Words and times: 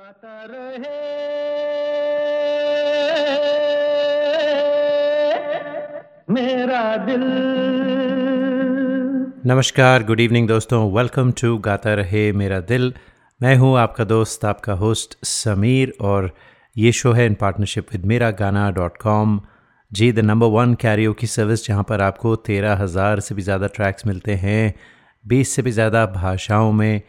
गाता 0.00 0.44
रहे। 0.50 0.98
मेरा 6.34 6.84
दिल। 6.96 7.24
नमस्कार 9.46 10.02
गुड 10.02 10.20
इवनिंग 10.20 10.48
दोस्तों। 10.48 10.80
वेलकम 10.92 11.32
टू 11.32 11.56
गाता 11.58 11.94
रहे 11.94 12.32
मेरा 12.32 12.60
दिल। 12.62 12.92
मैं 13.40 13.54
हूँ 13.56 13.76
आपका 13.78 14.04
दोस्त, 14.04 14.44
आपका 14.44 14.72
होस्ट 14.74 15.18
समीर 15.24 15.92
और 16.02 16.32
ये 16.76 16.92
शो 16.92 17.12
है 17.12 17.26
इन 17.26 17.34
partnership 17.34 17.92
with 17.92 18.06
Mera 18.06 18.30
Gaana 18.40 18.70
dot 18.72 18.96
com 19.02 19.40
ji 19.92 20.12
the 20.12 20.18
number 20.22 20.46
one 20.58 20.74
karaoke 20.80 21.12
की 21.12 21.26
सर्विस 21.28 21.66
जहाँ 21.66 21.84
पर 21.88 22.00
आपको 22.00 22.36
तेरह 22.48 22.82
हज़ार 22.82 23.20
से 23.20 23.34
भी 23.34 23.42
ज़्यादा 23.42 23.66
ट्रैक्स 23.74 24.06
मिलते 24.06 24.34
हैं, 24.48 24.74
बीस 25.24 25.54
से 25.54 25.62
भी 25.62 25.70
ज़्यादा 25.70 26.06
भाषाओं 26.06 26.72
में 26.72 27.02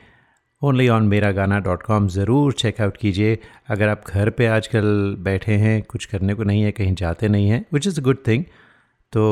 ओनली 0.62 0.88
ऑन 0.90 1.08
मेरा 1.08 1.32
गाना 1.32 1.58
डॉट 1.60 1.84
कॉम 1.84 2.08
ज़रूर 2.08 2.54
चेकआउट 2.54 2.98
कीजिए। 2.98 3.38
अगर 3.70 3.88
आप 3.88 4.04
घर 4.08 4.30
पे 4.30 4.48
आजकल 4.48 5.16
बैठे 5.20 5.54
हैं, 5.54 5.82
कुछ 5.82 6.06
करने 6.06 6.34
को 6.34 6.44
नहीं 6.44 6.62
है, 6.64 6.72
कहीं 6.72 6.94
जाते 6.96 7.28
नहीं 7.28 7.50
हैं 7.50 7.66
which 7.74 7.88
is 7.88 8.00
a 8.00 8.04
good 8.04 8.18
thing 8.28 8.44
to 9.14 9.24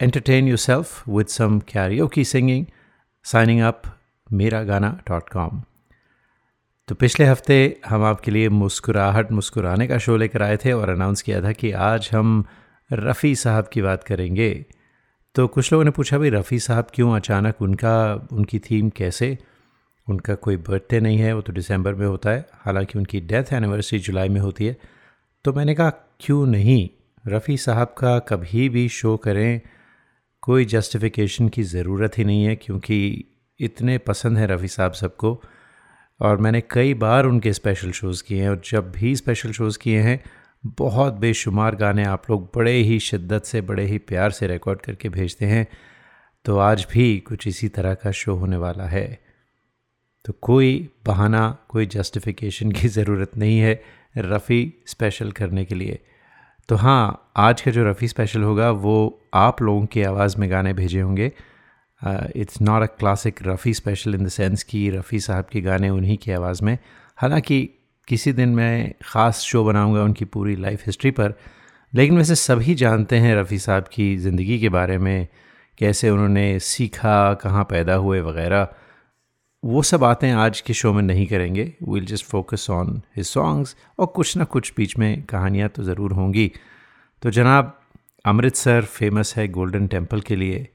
entertain 0.00 0.48
yourself 0.56 1.08
with 1.08 1.26
some 1.26 1.58
karaoke 1.68 2.06
की 2.06 2.24
सिंगिंग 2.24 2.64
साइनिंग 3.24 3.60
अप 3.60 3.82
मेरा 4.32 4.62
गाना 4.64 4.98
डॉट 5.08 5.28
कॉम 5.28 5.62
तो 6.88 6.94
पिछले 6.94 7.26
हफ़्ते 7.26 7.60
हम 7.86 8.04
आपके 8.04 8.30
लिए 8.30 8.48
मुस्कुराहट 8.48 9.32
मुस्कुराने 9.32 9.86
का 9.86 9.98
शो 9.98 10.16
लेकर 10.16 10.42
आए 10.42 10.56
थे 10.56 10.72
और 10.72 10.90
अनाउंस 10.90 11.22
किया 11.22 11.42
था 11.42 11.52
कि 11.52 11.72
आज 11.82 12.10
हम 12.12 12.44
रफ़ी 12.90 13.34
साहब 13.36 13.68
की 13.72 13.82
बात 13.82 14.04
करेंगे। 14.04 14.52
तो 15.34 15.46
कुछ 15.46 15.72
लोगों 15.72 15.84
ने 15.84 15.90
पूछा, 15.90 16.18
भाई, 16.18 16.30
रफ़ी 16.30 16.58
साहब 16.58 16.86
क्यों 16.94 17.14
अचानक 17.16 17.62
उनका, 17.62 18.28
उनकी 18.32 18.58
थीम 18.58 18.90
कैसे 18.90 19.36
उनका 20.08 20.34
कोई 20.34 20.56
बर्थडे 20.56 21.00
नहीं 21.00 21.18
है, 21.18 21.32
वो 21.32 21.40
तो 21.40 21.52
दिसंबर 21.52 21.94
में 21.94 22.06
होता 22.06 22.30
है। 22.30 22.46
हालाँकि 22.52 22.98
उनकी 22.98 23.20
डेथ 23.20 23.52
एनिवर्सरी 23.52 23.98
जुलाई 23.98 24.28
में 24.28 24.40
होती 24.40 24.66
है। 24.66 24.76
तो 25.44 25.52
मैंने 25.52 25.74
कहा, 25.74 25.90
क्यों 26.20 26.46
नहीं? 26.46 26.88
रफ़ी 27.28 27.56
साहब 27.56 27.94
का 27.98 28.18
कभी 28.18 28.68
भी 28.68 28.88
शो 28.88 29.16
करें, 29.16 29.60
कोई 30.40 30.64
जस्टिफिकेशन 30.64 31.48
की 31.48 31.62
ज़रूरत 31.62 32.18
ही 32.18 32.24
नहीं 32.24 32.44
है, 32.44 32.56
क्योंकि 32.56 33.24
इतने 33.60 33.98
पसंद 33.98 34.38
हैं 34.38 34.46
रफ़ी 34.46 34.68
साहब 34.68 34.92
सबको। 34.92 35.42
और 36.20 36.36
मैंने 36.36 36.60
कई 36.60 36.94
बार 36.94 37.26
उनके 37.26 37.52
स्पेशल 37.52 37.90
शोज़ 37.90 38.24
किए 38.24 38.42
हैं, 38.42 38.50
और 38.50 38.62
जब 38.70 38.92
भी 38.92 39.16
स्पेशल 39.16 39.52
शोज़ 39.52 39.78
किए 39.78 40.00
हैं, 40.00 40.24
बहुत 40.66 41.14
बेशुमार 41.14 41.76
गाने 41.76 42.04
आप 42.04 42.30
लोग 42.30 42.50
बड़े 42.56 42.72
ही 42.72 43.00
शिद्दत 43.00 43.44
से, 43.44 43.60
बड़े 43.60 43.84
ही 43.84 43.98
प्यार 43.98 44.30
से 44.30 44.46
रिकॉर्ड 44.46 44.80
करके 44.80 45.08
भेजते 45.08 45.46
हैं। 45.46 45.66
तो 46.44 46.58
आज 46.58 46.86
भी 46.92 47.20
कुछ 47.20 47.48
इसी 47.48 47.68
तरह 47.68 47.94
का 47.94 48.10
शो 48.10 48.34
होने 48.34 48.56
वाला 48.56 48.84
है। 48.84 49.31
तो 50.24 50.32
कोई 50.42 50.88
बहाना, 51.06 51.58
कोई 51.68 51.86
जस्टिफिकेशन 51.86 52.72
की 52.72 52.88
ज़रूरत 52.88 53.36
नहीं 53.38 53.58
है 53.58 53.80
रफ़ी 54.18 54.72
स्पेशल 54.86 55.30
करने 55.32 55.64
के 55.64 55.74
लिए। 55.74 55.98
तो 56.68 56.76
हाँ 56.76 57.32
आज 57.36 57.60
का 57.60 57.70
जो 57.70 57.84
रफ़ी 57.84 58.08
स्पेशल 58.08 58.42
होगा, 58.42 58.70
वो 58.70 59.20
आप 59.34 59.62
लोगों 59.62 59.86
की 59.86 60.02
आवाज़ 60.02 60.36
में 60.38 60.50
गाने 60.50 60.72
भेजे 60.72 61.00
होंगे। 61.00 61.32
It's 62.36 62.60
not 62.62 62.82
a 62.82 62.86
classic 62.98 63.40
Rafi 63.46 63.72
special 63.74 64.14
in 64.14 64.24
the 64.24 64.28
sense 64.30 64.62
कि 64.62 64.88
रफ़ी 64.90 65.20
साहब 65.20 65.46
के 65.52 65.60
गाने 65.60 65.90
उन्हीं 65.90 66.16
की 66.16 66.32
आवाज़ 66.32 66.62
में। 66.64 66.76
हालाँकि 67.18 67.68
किसी 68.08 68.32
दिन 68.32 68.48
मैं 68.48 68.92
ख़ास 69.04 69.40
शो 69.40 69.64
बनाऊँगा 69.64 70.02
उनकी 70.02 70.24
पूरी 70.26 70.54
लाइफ 70.56 70.82
हिस्ट्री 70.86 71.10
पर, 71.10 71.34
लेकिन 71.92 72.16
वैसे 72.18 72.34
सभी 72.34 72.74
जानते 72.74 73.16
हैं 73.16 73.34
रफ़ी 73.36 73.58
साहब 73.58 73.88
की 73.92 74.16
ज़िंदगी 74.16 74.58
के 74.60 74.68
बारे 74.68 74.98
में, 74.98 75.26
कैसे 75.78 76.10
उन्होंने 76.10 76.58
सीखा, 76.60 77.34
कहाँ 77.34 77.64
पैदा 77.64 77.94
हुए 77.94 78.20
वगैरह। 78.20 78.68
वो 79.64 79.82
सब 79.82 80.00
बातें 80.00 80.30
आज 80.32 80.60
के 80.60 80.74
शो 80.74 80.92
में 80.92 81.02
नहीं 81.02 81.26
करेंगे 81.26 81.72
will 81.88 82.04
just 82.06 82.24
focus 82.26 82.66
on 82.70 83.00
his 83.16 83.26
songs 83.26 83.76
और 83.98 84.06
कुछ 84.16 84.36
ना 84.36 84.44
कुछ 84.54 84.72
बीच 84.76 84.96
में 84.98 85.22
कहानियाँ 85.30 85.68
तो 85.76 85.82
ज़रूर 85.82 86.12
होंगी 86.12 86.50
तो 87.22 87.30
जनाब 87.30 87.78
अमृतसर 88.26 88.84
फ़ेमस 88.98 89.34
है 89.36 89.46
गोल्डन 89.58 89.86
टेंपल 89.94 90.20
के 90.20 90.36
लिए 90.36 90.68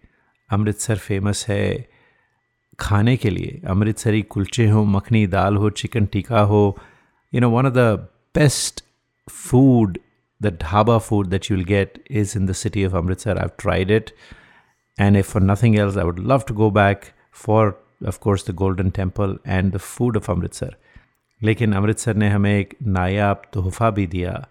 अमृतसर 0.49 0.97
फ़ेमस 0.97 1.45
है 1.49 1.67
खाने 2.79 3.15
के 3.17 3.29
लिए 3.29 3.61
अमृतसरी 3.69 4.21
कुलचे 4.35 4.67
हो 4.69 4.83
मखनी 4.95 5.25
दाल 5.27 5.55
हो 5.57 5.69
चिकन 5.81 6.05
टिक्का 6.13 6.41
हो 6.51 6.63
you 7.33 7.41
know 7.41 7.49
one 7.49 7.65
of 7.65 7.73
the 7.73 7.87
best 8.35 8.83
food, 9.27 9.99
the 10.41 10.51
dhaba 10.51 11.01
food 11.01 11.29
that 11.31 11.49
you'll 11.49 11.63
get 11.63 11.99
is 12.09 12.35
in 12.35 12.45
the 12.45 12.53
city 12.53 12.83
of 12.83 12.93
Amritsar. 12.93 13.37
I've 13.37 13.57
tried 13.57 13.91
it. 13.91 14.13
And 14.97 15.17
if 15.17 15.27
for 15.27 15.39
nothing 15.39 15.77
else, 15.77 15.97
I 15.97 16.03
would 16.03 16.19
love 16.19 16.45
to 16.45 16.53
go 16.53 16.71
back 16.71 17.13
for 17.31 17.77
of 18.01 18.19
course 18.19 18.49
the 18.51 18.53
Golden 18.55 18.89
Temple 18.89 19.37
and 19.47 19.73
the 19.73 19.77
food 19.77 20.17
of 20.17 20.31
Amritsar 20.31 20.75
लेकिन 21.41 21.73
अमृतसर 21.73 22.15
ने 22.15 22.29
हमें 22.29 22.51
एक 22.59 22.73
नायाब 22.83 23.41
तोहफा 23.53 23.89
भी 23.89 24.07
दिया। 24.07 24.47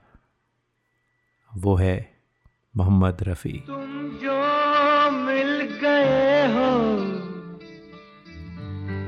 वो 1.50 1.74
है 1.76 1.96
मोहम्मद 2.74 3.22
रफ़ी। 3.22 3.52
तुम 3.66 4.10
जो 4.22 4.38
मिल 5.10 5.52
गए 5.82 6.46
हो 6.54 6.70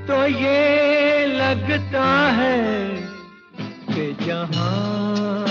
तो 0.06 0.16
ये 0.26 1.26
लगता 1.26 2.06
है 2.30 2.56
कि 3.88 4.12
जहाँ 4.24 5.47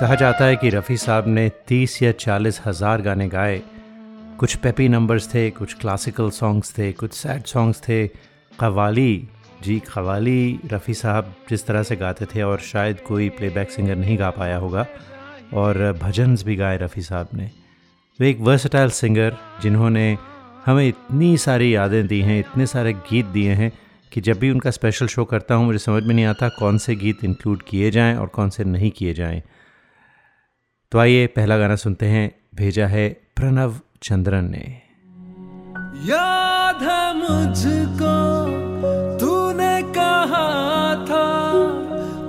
कहा 0.00 0.14
जाता 0.14 0.44
है 0.44 0.56
कि 0.56 0.68
रफ़ी 0.68 0.96
साहब 0.96 1.28
ने 1.28 1.48
तीस 1.68 2.02
या 2.02 2.10
चालीस 2.12 2.60
हज़ार 2.64 3.02
गाने 3.02 3.28
गाए। 3.28 3.60
कुछ 4.38 4.54
पेपी 4.56 4.88
नंबर्स 4.88 5.28
थे, 5.34 5.50
कुछ 5.50 5.74
क्लासिकल 5.74 6.30
सॉन्ग्स 6.30 6.72
थे, 6.78 6.90
कुछ 6.92 7.12
सैड 7.12 7.44
सॉन्ग्स 7.44 7.80
थे। 7.80 8.06
कवाली 8.52 9.28
जी 9.62 9.78
कवाली 9.86 10.60
रफ़ी 10.72 10.94
साहब 10.94 11.32
जिस 11.50 11.66
तरह 11.66 11.82
से 11.82 11.96
गाते 11.96 12.26
थे 12.26 12.42
और 12.42 12.58
शायद 12.62 13.00
कोई 13.00 13.28
प्लेबैक 13.28 13.70
सिंगर 13.70 13.96
नहीं 13.96 14.18
गा 14.18 14.30
पाया 14.30 14.56
होगा। 14.56 14.86
और 15.54 15.92
भजन्स 16.02 16.44
भी 16.44 16.56
गाए 16.56 16.76
रफ़ी 16.78 17.02
साहब 17.02 17.28
ने। 17.34 17.50
वो 18.18 18.26
एक 18.26 18.40
वर्सटाइल 18.40 18.90
सिंगर 18.90 19.36
जिन्होंने 19.62 20.06
हमें 20.66 20.86
इतनी 20.88 21.36
सारी 21.38 21.74
यादें 21.74 22.06
दी 22.06 22.20
हैं, 22.20 22.38
इतने 22.40 22.66
सारे 22.66 22.92
गीत 22.92 23.26
दिए 23.26 23.52
हैं 23.54 23.72
कि 24.12 24.20
जब 24.20 24.38
भी 24.38 24.50
उनका 24.50 24.70
स्पेशल 24.70 25.06
शो 25.06 25.24
करता 25.24 25.54
हूँ, 25.54 25.66
मुझे 25.66 25.78
समझ 25.78 26.02
में 26.02 26.14
नहीं 26.14 26.24
आता 26.26 26.48
कौन 26.48 26.78
से 26.78 26.94
गीत 26.96 27.24
इंक्लूड 27.24 27.62
किए 27.62 27.90
जाएँ 27.90 28.16
और 28.16 28.26
कौन 28.26 28.50
से 28.50 28.64
नहीं 28.64 28.90
किए 28.90 29.14
जाएँ। 29.14 29.42
तो 30.96 31.00
आइए 31.00 31.26
पहला 31.26 31.56
गाना 31.58 31.74
सुनते 31.76 32.06
हैं। 32.06 32.24
भेजा 32.54 32.86
है 32.86 33.08
प्रणव 33.36 33.74
चंद्रन 34.02 34.44
ने। 34.44 34.62
याद 36.06 36.78
है 36.82 37.02
मुझको, 37.16 38.14
तूने 39.18 39.74
कहा 39.92 40.46
था, 41.04 41.26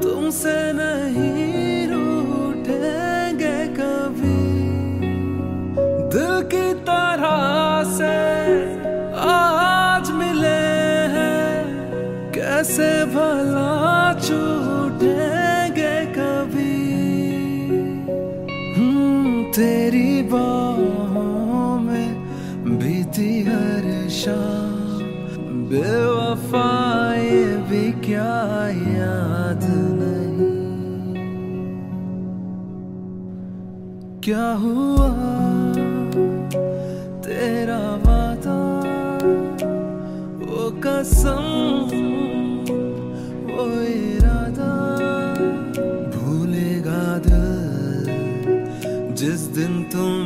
तुमसे 0.02 0.56
नहीं 0.74 1.88
रूठेंगे 1.88 3.56
कभी। 3.78 4.36
दिल 6.12 6.36
की 6.52 6.68
तरह 6.84 7.84
से 7.92 8.14
आज 9.30 10.12
मिले 10.12 10.58
हैं, 11.16 11.56
कैसे 12.36 12.90
भला 13.06 14.14
छूटे 14.20 14.77
बाहों 20.32 21.80
में 21.80 22.10
बीती 22.80 23.30
हर 23.42 23.86
शाम, 24.10 25.04
बेवफाए 25.70 27.32
भी 27.70 27.86
क्या 28.06 28.36
याद 28.98 29.64
नहीं। 30.00 30.54
क्या 34.24 34.48
हुआ? 34.64 35.10
तेरा 37.22 37.84
वादा, 38.06 38.60
वो 40.46 40.70
कसम 40.82 41.46
जिस 49.18 49.42
दिन 49.48 49.84
तुम 49.84 50.17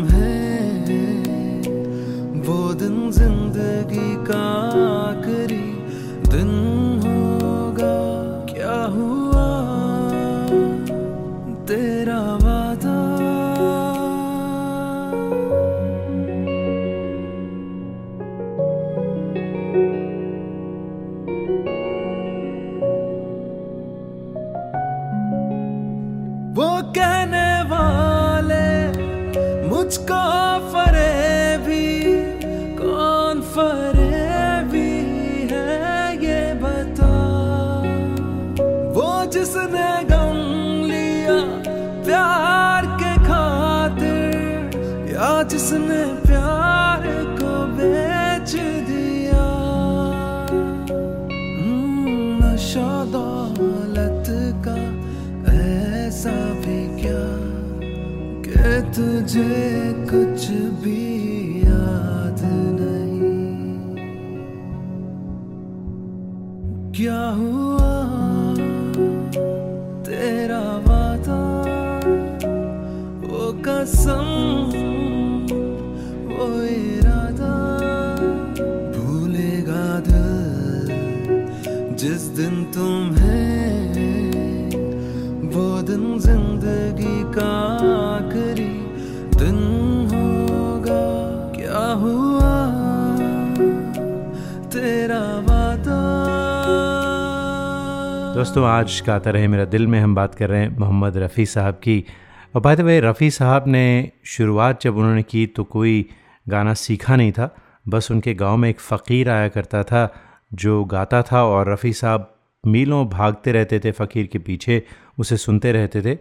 दोस्तों, 98.52 98.68
आज 98.68 99.04
गाता 99.08 99.32
रहे 99.32 99.48
मेरा 99.48 99.66
दिल 99.66 99.88
में, 99.88 100.00
हम 100.00 100.16
बात 100.16 100.36
कर 100.36 100.50
रहे 100.50 100.62
हैं 100.62 100.78
मोहम्मद 100.78 101.18
रफ़ी 101.18 101.46
साहब 101.46 101.74
की। 101.74 102.06
और 102.56 102.62
बाय 102.62 102.76
द 102.76 102.82
वे 102.82 103.00
रफ़ी 103.00 103.32
साहब 103.32 103.64
ने 103.68 104.12
शुरुआत 104.26 104.82
जब 104.82 104.98
उन्होंने 104.98 105.24
की 105.24 105.46
तो 105.48 105.64
कोई 105.64 106.10
गाना 106.50 106.74
सीखा 106.74 107.16
नहीं 107.16 107.32
था। 107.32 107.56
बस 107.88 108.12
उनके 108.12 108.34
गाँव 108.34 108.58
में 108.58 108.70
एक 108.70 108.80
फ़कीर 108.80 109.30
आया 109.30 109.48
करता 109.48 109.84
था, 109.84 110.14
जो 110.54 110.84
गाता 110.84 111.22
था 111.22 111.44
और 111.44 111.74
रफ़ी 111.74 111.94
साहब 111.94 112.36
मीलों 112.68 113.08
भागते 113.08 113.52
रहते 113.52 113.80
थे 113.80 113.92
फ़कीर 113.92 114.28
के 114.28 114.40
पीछे, 114.40 114.84
उसे 115.20 115.38
सुनते 115.38 115.72
रहते 115.72 116.02
थे 116.02 116.18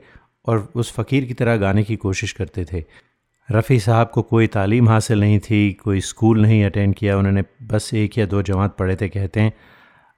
और 0.46 0.68
उस 0.74 0.92
फ़कीर 0.92 1.24
की 1.24 1.34
तरह 1.34 1.56
गाने 1.56 1.82
की 1.82 1.96
कोशिश 1.96 2.32
करते 2.32 2.66
थे। 2.72 2.84
रफ़ी 3.50 3.80
साहब 3.80 4.10
को 4.14 4.22
कोई 4.22 4.46
तालीम 4.46 4.88
हासिल 4.88 5.20
नहीं 5.20 5.38
थी, 5.38 5.72
कोई 5.72 6.00
स्कूल 6.00 6.42
नहीं 6.42 6.64
अटेंड 6.64 6.94
किया, 6.94 7.18
उन्होंने 7.18 7.44
बस 7.62 7.90
एक 7.94 8.18
या 8.18 8.26
दो 8.26 8.42
जमात 8.42 8.76
पढ़े 8.76 8.96
थे, 8.96 9.08
कहते 9.08 9.40
हैं। 9.40 9.52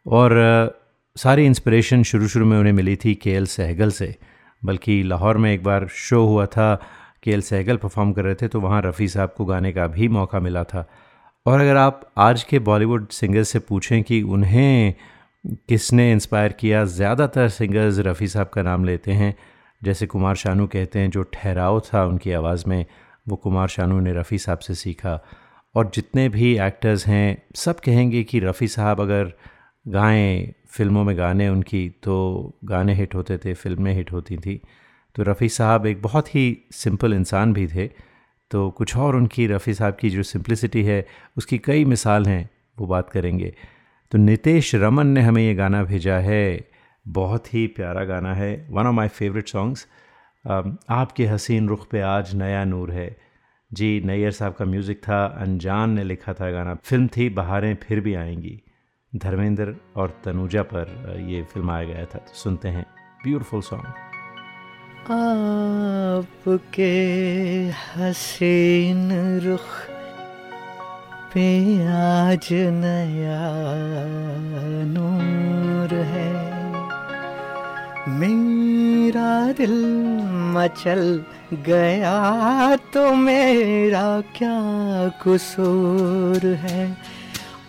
और 0.06 0.81
सारी 1.16 1.44
इंस्पिरेशन 1.46 2.02
शुरू 2.02 2.28
शुरू 2.28 2.46
में 2.46 2.58
उन्हें 2.58 2.72
मिली 2.72 2.94
थी 2.96 3.14
के 3.14 3.30
एल 3.30 3.46
सहगल 3.46 3.90
से। 3.90 4.14
बल्कि 4.62 5.02
लाहौर 5.02 5.36
में 5.36 5.52
एक 5.52 5.62
बार 5.64 5.86
शो 5.88 6.24
हुआ 6.26 6.46
था, 6.46 6.74
के 7.22 7.30
एल 7.30 7.42
सहगल 7.42 7.76
परफॉर्म 7.76 8.12
कर 8.12 8.24
रहे 8.24 8.34
थे 8.34 8.48
तो 8.48 8.60
वहाँ 8.60 8.80
रफ़ी 8.82 9.08
साहब 9.08 9.34
को 9.36 9.44
गाने 9.44 9.72
का 9.72 9.86
भी 9.86 10.08
मौका 10.08 10.40
मिला 10.40 10.62
था। 10.64 10.86
और 11.46 11.60
अगर 11.60 11.76
आप 11.76 12.00
आज 12.18 12.42
के 12.42 12.58
बॉलीवुड 12.58 13.08
सिंगर्स 13.08 13.48
से 13.48 13.58
पूछें 13.58 14.02
कि 14.02 14.22
उन्हें 14.22 14.94
किसने 15.68 16.10
इंस्पायर 16.12 16.52
किया, 16.52 16.84
ज़्यादातर 16.84 17.48
सिंगर्स 17.48 17.98
रफ़ी 17.98 18.28
साहब 18.28 18.48
का 18.48 18.62
नाम 18.62 18.84
लेते 18.84 19.12
हैं। 19.12 19.34
जैसे 19.82 20.06
कुमार 20.06 20.36
शानू 20.36 20.66
कहते 20.66 20.98
हैं, 20.98 21.10
जो 21.10 21.22
ठहराव 21.22 21.80
था 21.80 22.04
उनकी 22.04 22.32
आवाज़ 22.32 22.64
में, 22.68 22.84
वो 23.28 23.36
कुमार 23.36 23.68
शानू 23.68 24.00
ने 24.00 24.12
रफ़ी 24.12 24.38
साहब 24.38 24.58
से 24.58 24.74
सीखा। 24.74 25.18
और 25.74 25.90
जितने 25.94 26.28
भी 26.28 26.58
एक्टर्स 26.58 27.06
हैं, 27.06 27.42
सब 27.54 27.80
कहेंगे 27.80 28.22
कि 28.22 28.40
रफ़ी 28.40 28.68
साहब 28.68 29.00
अगर 29.00 29.32
गाएँ 29.86 30.52
फ़िल्मों 30.72 31.04
में 31.04 31.16
गाने 31.18 31.48
उनकी 31.48 31.88
तो 32.02 32.52
गाने 32.64 32.94
हिट 32.94 33.14
होते 33.14 33.38
थे, 33.38 33.54
फ़िल्में 33.54 33.92
हिट 33.94 34.12
होती 34.12 34.36
थी। 34.36 34.60
तो 35.16 35.22
रफ़ी 35.22 35.48
साहब 35.48 35.86
एक 35.86 36.02
बहुत 36.02 36.34
ही 36.34 36.58
सिंपल 36.72 37.14
इंसान 37.14 37.52
भी 37.52 37.66
थे। 37.66 37.86
तो 38.50 38.70
कुछ 38.70 38.96
और 38.96 39.16
उनकी, 39.16 39.46
रफ़ी 39.46 39.74
साहब 39.74 39.96
की 39.96 40.10
जो 40.10 40.22
सिंप्लिसिटी 40.22 40.82
है, 40.82 41.06
उसकी 41.36 41.58
कई 41.58 41.84
मिसाल 41.84 42.26
हैं, 42.26 42.48
वो 42.78 42.86
बात 42.86 43.10
करेंगे। 43.10 43.52
तो 44.12 44.18
नितेश 44.18 44.74
रमन 44.74 45.06
ने 45.06 45.20
हमें 45.20 45.42
ये 45.42 45.54
गाना 45.54 45.82
भेजा 45.84 46.18
है, 46.18 46.68
बहुत 47.06 47.52
ही 47.54 47.66
प्यारा 47.66 48.04
गाना 48.04 48.34
है 48.34 48.66
one 48.70 48.86
of 48.86 48.94
my 48.94 49.08
favourite 49.08 49.48
songs 49.48 49.86
आपके 50.44 51.26
हसीन 51.26 51.68
रुख 51.68 51.86
पे 51.90 52.00
आज 52.00 52.34
नया 52.34 52.64
नूर 52.64 52.90
है। 52.90 53.16
जी, 53.70 54.00
नैयर 54.04 54.30
साहब 54.30 54.52
का 54.52 54.64
म्यूज़िक 54.64 54.98
था, 54.98 55.24
अनजान 55.24 55.90
ने 55.90 56.04
लिखा 56.04 56.32
था 56.32 56.50
गाना। 56.50 56.74
फ़िल्म 56.74 57.08
थी, 57.08 57.28
बहारें 57.30 57.74
फिर 57.82 58.00
भी 58.00 58.14
आएँगी। 58.14 58.60
धर्मेंद्र 59.16 59.74
और 59.96 60.20
तनुजा 60.24 60.62
पर 60.62 61.16
ये 61.28 61.42
फिल्माया 61.42 61.84
गया 61.84 62.04
था। 62.04 62.18
तो 62.18 62.34
सुनते 62.34 62.68
हैं, 62.68 62.86
ब्यूटीफुल 63.24 63.60
सॉन्ग। 63.60 63.84
आपके 65.12 66.92
हसीन 67.94 69.10
रुख 69.40 69.68
पे 71.34 71.46
आज 71.88 72.48
नया 72.52 73.42
नूर 74.84 75.94
है। 75.94 76.32
मेरा 78.08 79.52
दिल 79.52 79.76
मचल 80.54 81.24
गया 81.52 82.76
तो 82.76 83.14
मेरा 83.14 84.20
क्या 84.20 84.56
कसूर 85.22 86.46
है? 86.46 87.12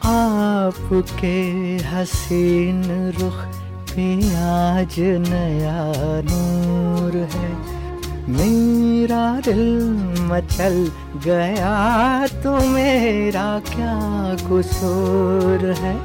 आपके 0.06 1.38
हसीन 1.88 2.84
रुख 3.20 3.36
पे 3.92 4.08
आज 4.38 4.96
नया 5.28 5.84
नूर 6.22 7.16
है। 7.34 7.52
मेरा 8.30 9.24
दिल 9.40 9.64
मचल 10.30 10.76
गया 11.26 12.28
तो 12.44 12.58
मेरा 12.70 13.48
क्या 13.70 13.98
कसूर 14.44 15.66
है? 15.80 15.96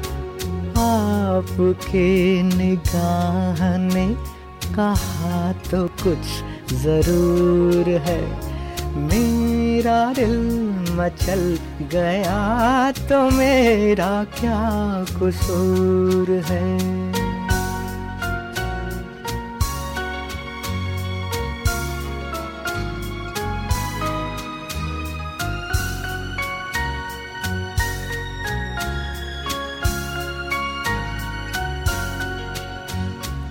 आपके 0.79 2.07
निगाह 2.43 3.77
ने 3.77 4.07
कहा 4.75 5.51
तो 5.71 5.87
कुछ 6.03 6.73
ज़रूर 6.75 7.89
है। 8.07 8.48
मेरा 9.07 9.99
दिल 10.13 10.37
मचल 10.99 11.43
गया 11.93 12.91
तो 13.09 13.29
मेरा 13.37 14.23
क्या 14.39 14.59
कसूर 15.17 16.31
है? 16.45 16.67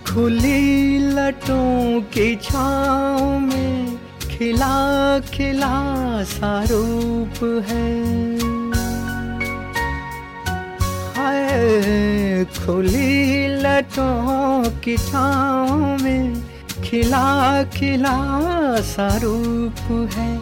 खुली 0.08 0.98
लटों 0.98 2.00
की 2.14 2.34
छाँव 2.36 3.38
में 3.38 3.97
खिला 4.38 5.18
खिला 5.18 5.76
सा 6.24 6.62
रूप 6.62 7.38
है। 7.68 7.88
हाय, 11.16 12.44
खुली 12.58 13.48
लटों 13.48 14.70
की 14.80 14.96
छाँव 14.96 16.02
में 16.02 16.42
खिला 16.84 17.62
खिला 17.62 18.16
सा 18.80 19.08
रूप 19.16 20.10
है। 20.14 20.36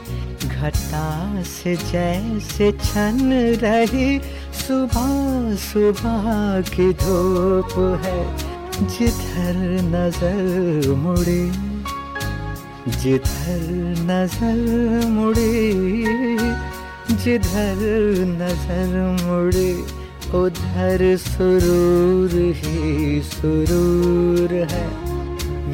घटा 0.49 1.43
से 1.43 1.77
जैसे 1.77 2.73
छन 2.73 3.33
रही 3.63 4.19
सुबह 4.67 5.55
सुबह 5.57 6.61
की 6.71 6.93
धूप 6.93 7.73
है। 8.05 8.21
जिधर 8.87 9.57
नज़र 9.85 10.95
मुड़े 10.95 11.76
जिधर 12.89 13.63
नज़र 14.09 15.07
मुड़े, 15.11 15.55
जिधर 17.15 17.81
नज़र 18.33 18.93
मुड़े, 19.23 19.73
उधर 20.35 21.05
सुरूर 21.17 22.31
ही 22.57 23.21
सुरूर 23.23 24.55
है। 24.73 24.87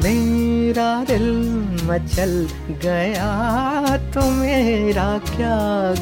मेरा 0.03 1.03
दिल 1.03 1.29
मचल 1.89 2.33
गया 2.83 3.97
तो 4.13 4.29
मेरा 4.31 5.17
क्या 5.29 5.57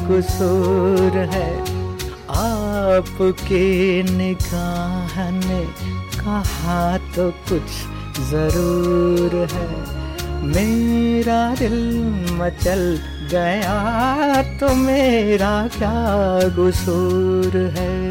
कसूर 0.08 1.18
है? 1.34 1.50
आपके 2.42 3.62
निगाह 4.02 5.30
ने 5.30 5.64
कहा 6.18 6.96
तो 7.16 7.30
कुछ 7.48 8.22
ज़रूर 8.30 9.46
है। 9.52 10.01
मेरा 10.44 11.54
दिल 11.54 11.74
मचल 12.38 12.80
गया 13.32 14.42
तो 14.60 14.74
मेरा 14.74 15.52
क्या 15.76 15.92
कसूर 16.58 17.56
है? 17.76 18.10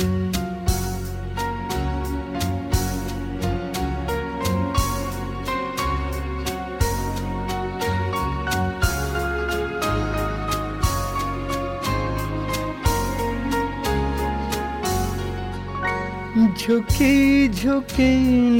झुकी 16.57 17.49
झुकी 17.49 18.13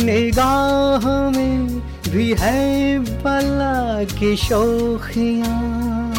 निगाह 0.06 1.08
में 1.32 1.91
भी 2.12 2.36
है 2.40 3.00
बला 3.00 4.04
की 4.04 4.36
शोखियाँ। 4.38 6.14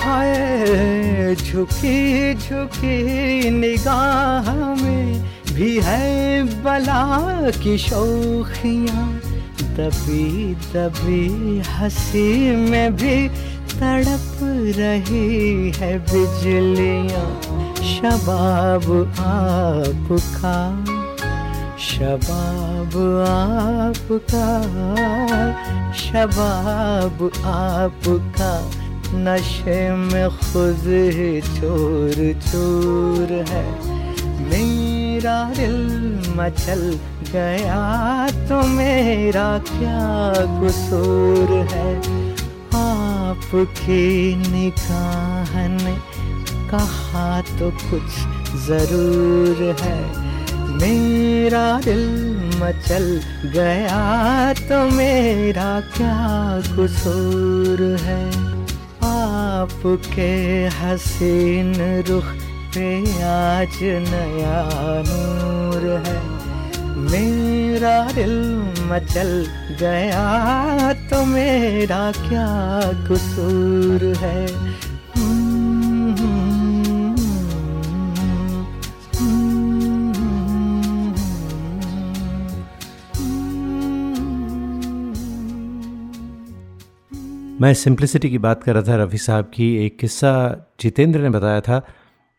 हाय, 0.00 1.34
झुकी 1.34 2.34
झुकी 2.34 3.50
निगाह 3.50 4.50
में 4.82 5.24
भी 5.54 5.80
है 5.80 6.42
बला 6.62 7.50
की 7.50 7.78
शोखियाँ। 7.78 9.08
दबी 9.76 10.54
दबी 10.54 11.62
हँसी 11.68 12.56
में 12.56 12.96
भी 12.96 13.28
तड़प 13.74 14.38
रही 14.76 15.70
है 15.70 15.98
बिजलियाँ। 15.98 17.30
शबाब 17.84 19.14
आपका। 19.18 20.54
शबाब 21.84 22.94
आपका 23.22 24.46
शबाब 25.94 27.18
आपका, 27.46 28.52
नशे 29.24 29.78
में 29.92 30.28
खुद 30.30 30.84
चोर 31.48 32.14
चोर 32.40 33.32
है। 33.50 33.64
मेरा 34.48 35.36
दिल 35.50 35.76
मचल 36.38 36.82
गया 37.32 37.82
तो 38.48 38.62
मेरा 38.68 39.46
क्या 39.68 40.32
कसूर 40.60 41.56
है? 41.72 41.96
आपकी 42.74 44.04
निगाह 44.36 45.56
ने 45.68 45.96
कहा 46.70 47.40
तो 47.58 47.70
कुछ 47.82 48.08
ज़रूर 48.66 49.62
है। 49.82 50.32
मेरा 50.74 51.80
दिल 51.80 52.04
मचल 52.62 53.04
गया 53.44 54.52
तो 54.68 54.78
मेरा 54.96 55.80
क्या 55.96 56.16
कसूर 56.76 57.82
है? 58.00 58.24
आपके 59.04 60.30
हसीन 60.76 61.74
रुख 62.08 62.24
पे 62.74 62.88
आज 63.22 63.78
नया 63.82 64.62
नूर 65.08 65.84
है। 66.06 66.22
मेरा 67.04 67.96
दिल 68.12 68.34
मचल 68.90 69.30
गया 69.80 70.92
तो 71.10 71.24
मेरा 71.24 72.12
क्या 72.12 72.48
कसूर 73.08 74.04
है? 74.16 74.46
मैं 87.60 87.72
सिंप्लिसिटी 87.74 88.28
की 88.30 88.38
बात 88.38 88.62
कर 88.62 88.74
रहा 88.74 88.82
था 88.82 88.96
रफ़ी 88.96 89.18
साहब 89.18 89.50
की। 89.54 89.66
एक 89.84 89.98
किस्सा 89.98 90.30
जितेंद्र 90.80 91.20
ने 91.20 91.28
बताया 91.30 91.60
था। 91.60 91.80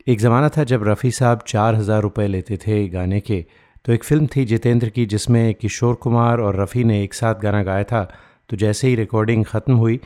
एक 0.08 0.20
ज़माना 0.20 0.50
था 0.50 0.64
जब 0.64 0.84
रफ़ी 0.88 1.12
साहब 1.12 1.44
चार 1.48 1.76
हज़ार 1.76 2.02
रुपये 2.02 2.28
लेते 2.28 2.58
थे 2.58 2.88
गाने 2.90 3.20
के। 3.20 3.46
तो 3.86 3.94
एक 3.94 4.04
फ़िल्म 4.04 4.28
थी 4.28 4.46
जितेंद्र 4.46 4.90
की 4.90 5.06
जिसमें 5.06 5.54
किशोर 5.54 5.96
कुमार 5.96 6.40
और 6.40 6.60
रफ़ी 6.62 6.84
ने 6.84 7.02
एक 7.04 7.14
साथ 7.14 7.36
गाना 7.36 7.64
गाया 7.64 7.84
था। 7.84 8.04
तो 8.50 8.58
जैसे 8.58 8.88
ही 8.88 8.96
रिकॉर्डिंग 8.96 9.46
ख़त्म 9.46 9.76
हुई, 9.76 10.00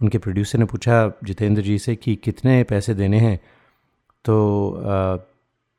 उनके 0.00 0.18
प्रोड्यूसर 0.18 0.58
ने 0.58 0.64
पूछा 0.64 0.98
जितेंद्र 1.24 1.62
जी 1.62 1.78
से 1.78 1.96
कि 1.96 2.14
कितने 2.16 2.62
पैसे 2.64 2.94
देने 2.94 3.18
हैं? 3.18 3.36
तो 4.24 4.36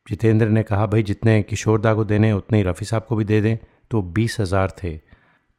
जितेंद्र 0.08 0.48
ने 0.48 0.64
कहा, 0.64 0.86
भाई, 0.86 1.04
जितने 1.04 1.42
किशोर 1.44 1.82
दा 1.82 1.94
को 1.94 2.06
देने 2.06 2.32
उतने 2.32 2.58
ही 2.58 2.64
रफ़ी 2.64 2.86
साहब 2.86 3.06
को 3.10 3.16
भी 3.16 3.26
दे 3.26 3.42
दें। 3.42 3.58
तो 3.92 4.02
बीस 4.02 4.40
हज़ार 4.40 4.74
थे। 4.84 4.98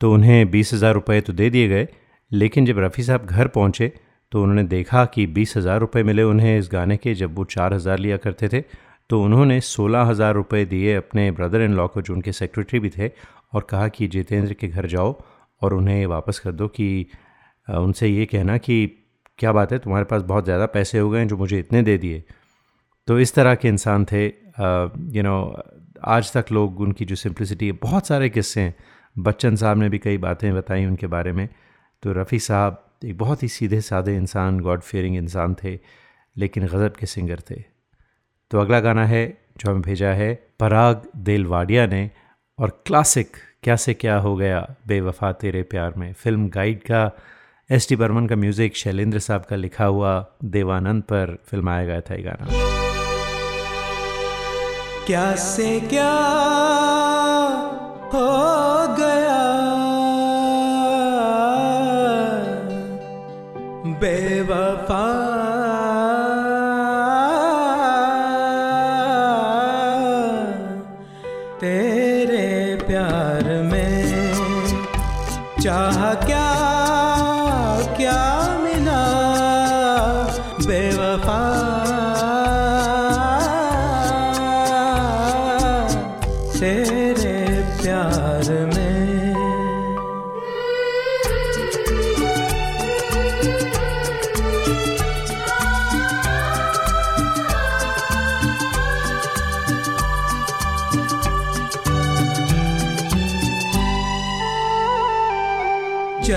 तो 0.01 0.13
उन्हें 0.13 0.51
बीस 0.51 0.75
हज़ार 0.75 0.95
रुपये 0.95 1.21
तो 1.21 1.33
दे 1.33 1.51
दिए 1.51 1.69
गए। 1.69 1.89
लेकिन 2.31 2.67
जब 2.67 2.79
रफ़ी 2.79 3.03
साहब 3.03 3.27
घर 3.27 3.49
पहुँचे 3.49 3.93
तो 4.33 4.43
उन्होंने 4.43 4.63
देखा 4.65 5.05
कि 5.05 5.27
बीस 5.29 5.57
हज़ार 5.57 5.79
रुपये 5.81 6.03
मिले 6.03 6.23
उन्हें 6.25 6.59
इस 6.59 6.69
गाने 6.73 6.97
के। 6.97 7.15
जब 7.15 7.35
वो 7.37 7.45
चार 7.47 7.75
हज़ार 7.75 7.99
लिया 7.99 8.17
करते 8.17 8.49
थे 8.49 8.61
तो 9.11 9.23
उन्होंने 9.25 9.61
सोलह 9.63 10.03
हज़ार 10.03 10.35
रुपये 10.35 10.65
दिए 10.67 10.95
अपने 10.97 11.31
ब्रदर 11.31 11.63
इन 11.63 11.75
लॉ 11.75 11.87
को, 11.89 12.03
जो 12.03 12.15
उनके 12.15 12.33
सेक्रेटरी 12.33 12.81
भी 12.81 12.91
थे, 12.91 13.11
और 13.55 13.67
कहा 13.71 13.87
कि, 13.89 14.07
जितेंद्र 14.09 14.55
के 14.55 14.69
घर 14.69 14.87
जाओ 14.87 15.15
और 15.63 15.75
उन्हें 15.75 16.05
वापस 16.07 16.39
कर 16.39 16.53
दो 16.53 16.69
कि 16.69 17.07
उनसे 17.69 18.09
ये 18.09 18.27
कहना 18.27 18.57
कि, 18.59 18.87
क्या 19.39 19.53
बात 19.53 19.73
है, 19.73 19.79
तुम्हारे 19.79 20.05
पास 20.05 20.23
बहुत 20.25 20.45
ज़्यादा 20.45 20.67
पैसे 20.69 20.99
हो 20.99 21.11
गए 21.11 21.19
हैं 21.19 21.29
जो 21.29 21.37
मुझे 21.37 21.59
इतने 21.59 21.83
दे 21.83 21.97
दिए। 21.99 22.23
तो 23.09 23.19
इस 23.21 23.35
तरह 23.35 23.55
के 23.55 23.69
इंसान 23.69 24.05
थे। 24.05 24.27
यू 24.27 25.23
नो 25.23 25.39
आज 26.09 26.33
तक 26.33 26.53
लोग 26.53 26.81
उनकी 26.81 27.05
जो 27.05 27.17
सिंप्लिसिटी 27.17 27.67
है, 27.67 27.73
बहुत 27.83 28.07
सारे 28.07 28.29
किस्से 28.29 28.61
हैं। 28.61 28.75
बच्चन 29.17 29.57
साहब 29.57 29.79
ने 29.79 29.89
भी 29.89 29.99
कई 29.99 30.19
बातें 30.19 30.55
बताई 30.55 30.85
उनके 30.87 31.07
बारे 31.07 31.33
में। 31.33 31.49
तो 32.03 32.13
रफ़ी 32.13 32.39
साहब 32.39 32.85
एक 33.05 33.19
बहुत 33.19 33.43
ही 33.43 33.49
सीधे 33.49 33.81
साधे 33.81 34.17
इंसान 34.17 34.61
गॉड 34.61 34.81
फेयरिंग 34.81 35.17
इंसान 35.17 35.57
थे, 35.65 35.79
लेकिन 36.37 36.67
गज़ब 36.67 36.93
के 36.99 37.07
सिंगर 37.07 37.41
थे। 37.51 37.65
तो 38.51 38.61
अगला 38.61 38.81
गाना 38.81 39.05
है, 39.07 39.39
जो 39.59 39.71
हमें 39.71 39.83
भेजा 39.83 40.09
है, 40.09 40.35
पराग 40.61 41.03
देलवाडिया 41.17 41.87
ने, 41.87 42.11
और 42.59 42.83
क्लासिक 42.87 43.37
क्या 43.63 43.77
से 43.77 43.95
क्या 43.95 44.17
हो 44.17 44.37
गया, 44.37 44.75
बेवफा 44.87 45.33
तेरे 45.33 45.63
प्यार 45.63 45.95
में। 45.97 46.13
फ़िल्म 46.13 46.49
गाइड 46.49 46.83
का 46.83 47.11
एस 47.71 47.89
टी 47.89 47.97
बर्मन 47.97 48.27
का 48.27 48.37
म्यूज़िक 48.37 48.77
शैलेंद्र 48.77 49.19
साहब 49.19 49.45
का 49.45 49.57
लिखा 49.57 49.85
हुआ, 49.85 50.27
देवानंद 50.45 51.03
पर 51.03 51.39
फिल्माया 51.45 51.87
गया 51.87 52.01
था 52.01 52.15
ये 52.15 52.23
गाना। 52.23 52.47
क्या 55.07 55.35
से 55.37 55.81
क्या 55.81 56.13
हो 58.15 58.78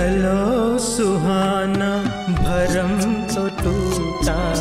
चलो 0.01 0.77
सुहाना 0.77 1.89
भरम 2.34 3.13
तो 3.24 3.48
टूटा। 3.50 4.53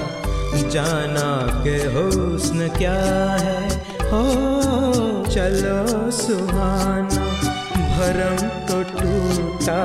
जाना 0.69 1.63
के 1.65 1.77
हुस्न 1.77 2.69
क्या 2.69 2.93
है? 3.41 3.69
हो, 4.03 4.23
चलो 5.27 6.11
सुहाना 6.11 7.25
भरम 7.77 8.37
तो 8.69 8.83
टूटा। 8.83 9.81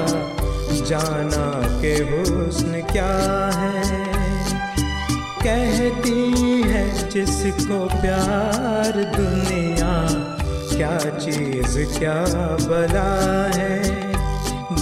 जाना 0.85 1.79
के 1.81 1.93
हुस्न 1.93 2.83
क्या 2.91 3.50
है? 3.55 3.83
कहती 5.43 6.62
है 6.62 7.09
जिसको 7.09 8.01
प्यार 8.01 9.03
दुनिया, 9.17 9.93
क्या 10.77 10.97
चीज़ 11.19 12.00
क्या 12.00 12.24
बला 12.62 13.51
है? 13.55 14.04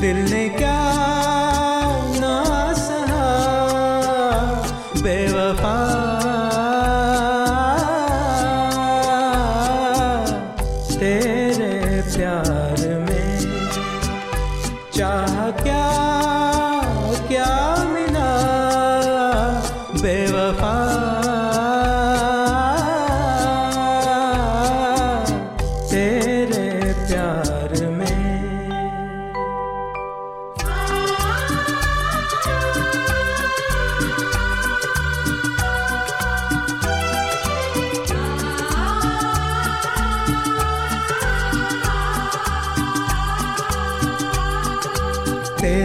दिल 0.03 0.17
ने 0.31 0.47
क्या 0.49 1.12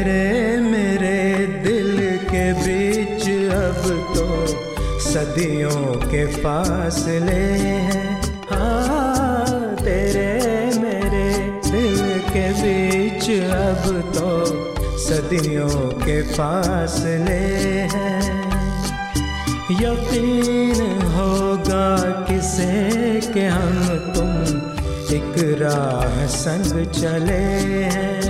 तेरे 0.09 0.61
मेरे 0.61 1.47
दिल 1.65 1.97
के 2.25 2.45
बीच 2.59 3.25
अब 3.53 3.83
तो 4.15 4.27
सदियों 5.01 5.81
के 6.05 6.25
फासले 6.35 7.43
हैं। 7.63 8.21
हाँ 8.51 9.75
तेरे 9.77 10.31
मेरे 10.81 11.29
दिल 11.69 11.99
के 12.31 12.47
बीच 12.61 13.29
अब 13.51 13.85
तो 14.17 14.31
सदियों 14.99 15.69
के 15.99 16.21
फासले 16.33 17.39
हैं। 17.95 18.25
यकीन 19.83 20.81
होगा 21.17 21.89
किसे 22.25 23.21
के 23.35 23.47
हम 23.47 23.85
तुम 24.17 24.33
एक 25.17 25.61
राह 25.63 26.27
संग 26.39 26.85
चले 26.93 27.43
हैं। 27.95 28.28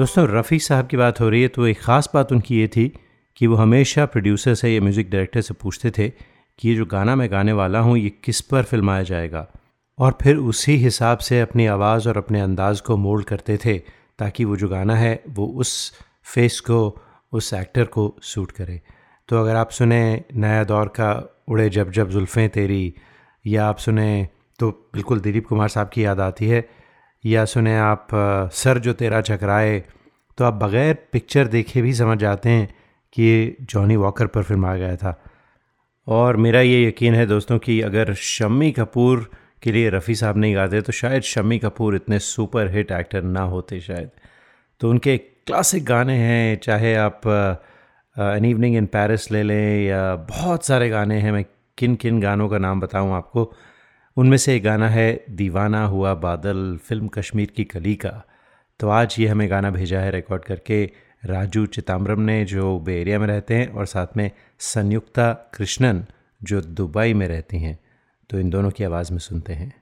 दोस्तों, 0.00 0.26
रफ़ी 0.28 0.58
साहब 0.58 0.86
की 0.86 0.96
बात 0.96 1.20
हो 1.20 1.28
रही 1.28 1.42
है 1.42 1.48
तो 1.48 1.66
एक 1.66 1.80
ख़ास 1.80 2.08
बात 2.14 2.30
उनकी 2.32 2.58
ये 2.58 2.68
थी 2.68 2.86
कि 3.36 3.46
वो 3.46 3.56
हमेशा 3.56 4.04
प्रोड्यूसर 4.06 4.54
से 4.54 4.68
या 4.68 4.80
म्यूज़िक 4.80 5.10
डायरेक्टर 5.10 5.40
से 5.40 5.54
पूछते 5.54 5.90
थे 5.90 6.08
कि 6.08 6.68
ये 6.68 6.74
जो 6.76 6.84
गाना 6.86 7.16
मैं 7.16 7.30
गाने 7.30 7.52
वाला 7.52 7.78
हूँ, 7.78 7.96
ये 7.98 8.10
किस 8.24 8.40
पर 8.40 8.62
फिल्माया 8.62 9.02
जाएगा? 9.02 9.46
और 9.98 10.16
फिर 10.22 10.36
उसी 10.36 10.76
हिसाब 10.76 11.18
से 11.18 11.40
अपनी 11.40 11.66
आवाज़ 11.66 12.08
और 12.08 12.18
अपने 12.18 12.40
अंदाज़ 12.40 12.82
को 12.82 12.96
मोल्ड 12.96 13.26
करते 13.26 13.58
थे 13.64 13.78
ताकि 14.18 14.44
वो 14.44 14.56
जो 14.56 14.68
गाना 14.68 14.96
है, 14.96 15.22
वो 15.28 15.46
उस 15.46 15.92
फेस 16.24 16.60
को, 16.60 16.98
उस 17.32 17.54
एक्टर 17.54 17.84
को 17.84 18.16
सूट 18.22 18.52
करे। 18.52 18.80
तो 19.28 19.40
अगर 19.40 19.56
आप 19.56 19.70
सुने 19.70 20.02
नया 20.34 20.64
दौर 20.64 20.88
का 20.88 21.12
उड़े 21.48 21.70
जब 21.70 21.90
जब 21.90 22.10
जुल्फ़ें 22.10 22.48
तेरी, 22.48 22.94
या 23.44 23.66
आप 23.66 23.78
सुने 23.78 24.28
तो 24.58 24.70
बिल्कुल 24.70 25.20
दिलीप 25.20 25.46
कुमार 25.46 25.68
साहब 25.68 25.90
की 25.94 26.04
याद 26.04 26.20
आती 26.22 26.48
है 26.48 26.68
या 27.24 27.44
सुने 27.44 27.76
आप 27.78 28.08
सर 28.54 28.78
जो 28.78 28.92
तेरा 28.92 29.20
चकराए 29.20 29.78
तो 30.38 30.44
आप 30.44 30.54
बग़ैर 30.54 30.94
पिक्चर 31.12 31.46
देखे 31.48 31.82
भी 31.82 31.92
समझ 31.94 32.18
जाते 32.18 32.48
हैं 32.48 32.68
कि 33.12 33.22
ये 33.22 33.56
जॉनी 33.70 33.96
वॉकर 33.96 34.26
पर 34.26 34.42
फ़िल्म 34.42 34.66
आ 34.66 34.74
गया 34.76 34.96
था। 34.96 35.20
और 36.06 36.36
मेरा 36.36 36.60
ये 36.60 36.86
यकीन 36.86 37.14
है 37.14 37.26
दोस्तों 37.26 37.58
कि 37.58 37.80
अगर 37.80 38.12
शम्मी 38.14 38.70
कपूर 38.72 39.30
के 39.62 39.72
लिए 39.72 39.88
रफ़ी 39.90 40.14
साहब 40.14 40.36
नहीं 40.36 40.54
गाते 40.54 40.80
तो 40.80 40.92
शायद 40.92 41.22
शम्मी 41.22 41.58
कपूर 41.58 41.96
इतने 41.96 42.18
सुपर 42.18 42.70
हिट 42.74 42.92
एक्टर 42.92 43.22
ना 43.22 43.42
होते 43.44 43.80
शायद। 43.80 44.10
तो 44.80 44.90
उनके 44.90 45.16
क्लासिक 45.18 45.84
गाने 45.84 46.16
हैं, 46.16 46.58
चाहे 46.58 46.94
आप 46.96 47.26
एन 48.16 48.44
इवनिंग 48.44 48.76
इन 48.76 48.86
पेरिस 48.86 49.30
ले 49.32 49.42
लें 49.42 49.84
या 49.84 50.14
बहुत 50.28 50.64
सारे 50.64 50.88
गाने 50.88 51.18
हैं, 51.20 51.32
मैं 51.32 51.44
किन 51.78 51.94
किन 51.94 52.20
गानों 52.20 52.48
का 52.48 52.58
नाम 52.58 52.80
बताऊँ 52.80 53.12
आपको। 53.14 53.52
उनमें 54.20 54.36
से 54.36 54.56
एक 54.56 54.62
गाना 54.62 54.88
है, 54.88 55.24
दीवाना 55.30 55.84
हुआ 55.84 56.14
बादल, 56.14 56.76
फ़िल्म 56.76 57.08
कश्मीर 57.08 57.50
की 57.56 57.64
कली 57.64 57.94
का। 57.94 58.24
तो 58.80 58.88
आज 58.88 59.16
ये 59.18 59.28
हमें 59.28 59.50
गाना 59.50 59.70
भेजा 59.70 60.00
है 60.00 60.10
रिकॉर्ड 60.10 60.44
करके 60.44 60.90
राजू 61.24 61.66
चिदम्बरम 61.66 62.20
ने, 62.20 62.44
जो 62.44 62.78
बे 62.78 63.00
एरिया 63.00 63.18
में 63.18 63.26
रहते 63.26 63.54
हैं 63.54 63.68
और 63.68 63.86
साथ 63.86 64.06
में 64.16 64.30
संयुक्ता 64.58 65.32
कृष्णन, 65.32 66.06
जो 66.42 66.60
दुबई 66.60 67.14
में 67.14 67.28
रहती 67.28 67.58
हैं। 67.58 67.78
तो 68.30 68.40
इन 68.40 68.50
दोनों 68.50 68.70
की 68.70 68.84
आवाज़ 68.84 69.12
में 69.12 69.18
सुनते 69.18 69.52
हैं। 69.52 69.79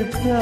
लिप्या 0.00 0.40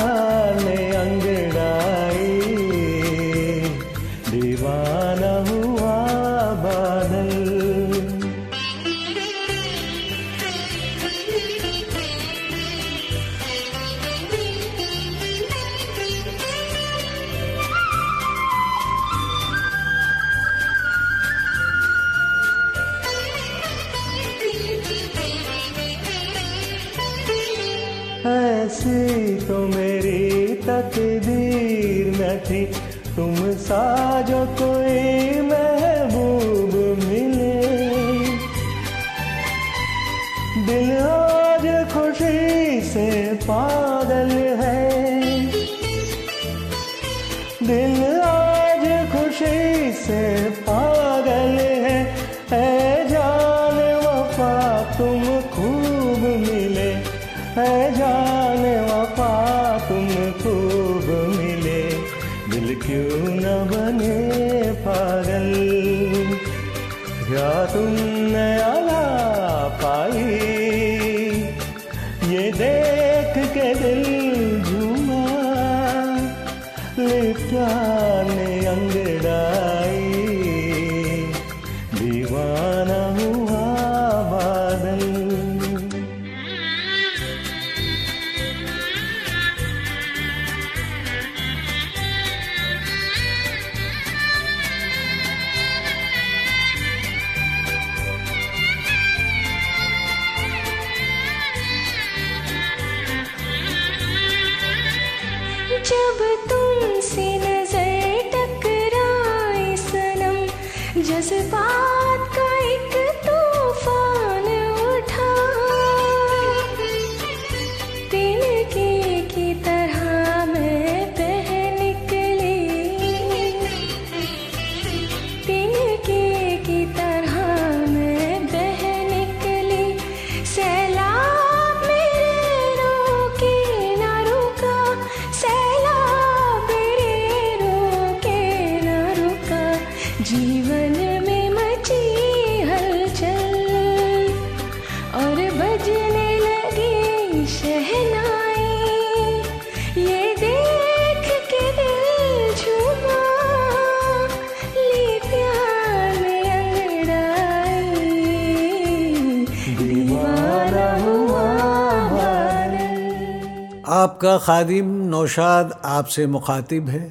आपका 164.20 164.38
खादिम 164.38 164.88
नौशाद 165.08 165.72
आपसे 165.88 166.26
मुखातिब 166.28 166.88
है। 166.90 167.04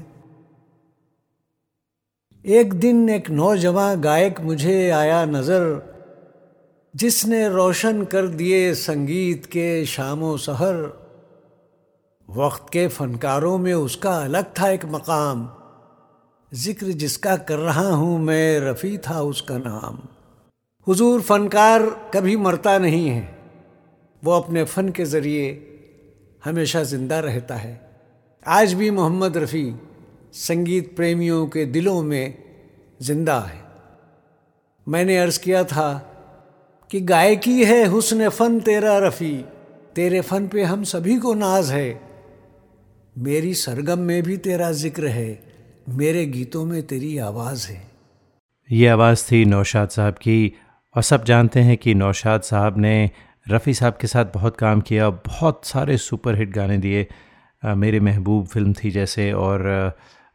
एक 2.44 2.72
दिन 2.74 3.08
एक 3.08 3.30
नौजवान 3.30 4.00
गायक 4.00 4.40
मुझे 4.40 4.90
आया 4.90 5.24
नज़र, 5.26 5.64
जिसने 6.94 7.48
रोशन 7.48 8.02
कर 8.04 8.26
दिए 8.36 8.74
संगीत 8.74 9.46
के 9.46 9.68
शामो 9.86 10.36
सहर। 10.36 10.76
वक्त 12.28 12.68
के 12.72 12.86
फनकारों 12.88 13.56
में 13.58 13.72
उसका 13.74 14.12
अलग 14.18 14.52
था 14.60 14.68
एक 14.68 14.84
मकाम। 14.86 15.48
ज़िक्र 16.52 16.92
जिसका 16.98 17.36
कर 17.48 17.58
रहा 17.60 17.88
हूँ 17.88 18.18
मैं 18.20 18.60
रफ़ी 18.60 18.96
था 19.00 19.20
उसका 19.22 19.58
नाम। 19.60 19.98
हुजूर 20.86 21.20
फनकार 21.22 21.88
कभी 22.14 22.36
मरता 22.38 22.78
नहीं 22.78 23.08
है। 23.08 23.24
वो 24.22 24.32
अपने 24.32 24.64
फ़न 24.66 24.88
के 24.90 25.04
ज़रिए 25.06 25.50
हमेशा 26.42 26.82
ज़िंदा 26.82 27.18
रहता 27.20 27.54
है। 27.54 27.80
आज 28.46 28.72
भी 28.74 28.90
मोहम्मद 28.90 29.36
रफ़ी 29.36 29.72
संगीत 30.32 30.94
प्रेमियों 30.96 31.46
के 31.46 31.64
दिलों 31.66 32.02
में 32.02 32.34
ज़िंदा 33.02 33.38
है। 33.40 33.60
मैंने 34.86 35.18
अर्ज़ 35.18 35.40
किया 35.40 35.62
था 35.64 35.92
कि 36.90 37.00
गायकी 37.00 37.64
है 37.64 37.84
हुस्न 37.86 38.28
फ़न 38.28 38.60
तेरा 38.60 38.98
रफ़ी, 38.98 39.36
तेरे 39.94 40.20
फ़न 40.20 40.46
पे 40.48 40.62
हम 40.62 40.84
सभी 40.84 41.16
को 41.18 41.34
नाज 41.34 41.70
है। 41.70 42.00
मेरी 43.16 43.52
सरगम 43.54 43.98
में 43.98 44.22
भी 44.22 44.36
तेरा 44.36 44.70
ज़िक्र 44.72 45.06
है, 45.06 45.38
मेरे 45.88 46.24
गीतों 46.26 46.64
में 46.64 46.82
तेरी 46.82 47.16
आवाज़ 47.18 47.66
है। 47.68 47.82
ये 48.70 48.86
आवाज़ 48.86 49.24
थी 49.24 49.44
नौशाद 49.44 49.88
साहब 49.88 50.14
की 50.14 50.52
और 50.94 51.02
सब 51.02 51.24
जानते 51.24 51.60
हैं 51.60 51.76
कि 51.76 51.94
नौशाद 51.94 52.42
साहब 52.42 52.78
ने 52.78 53.10
रफ़ी 53.50 53.72
साहब 53.74 53.96
के 54.00 54.06
साथ 54.06 54.24
बहुत 54.34 54.56
काम 54.56 54.80
किया, 54.80 55.08
बहुत 55.10 55.64
सारे 55.64 55.96
सुपर 55.98 56.38
हिट 56.38 56.50
गाने 56.52 56.76
दिए। 56.78 57.06
मेरे 57.62 58.00
महबूब 58.00 58.46
फ़िल्म 58.46 58.72
थी 58.74 58.90
जैसे 58.90 59.30
और 59.32 59.62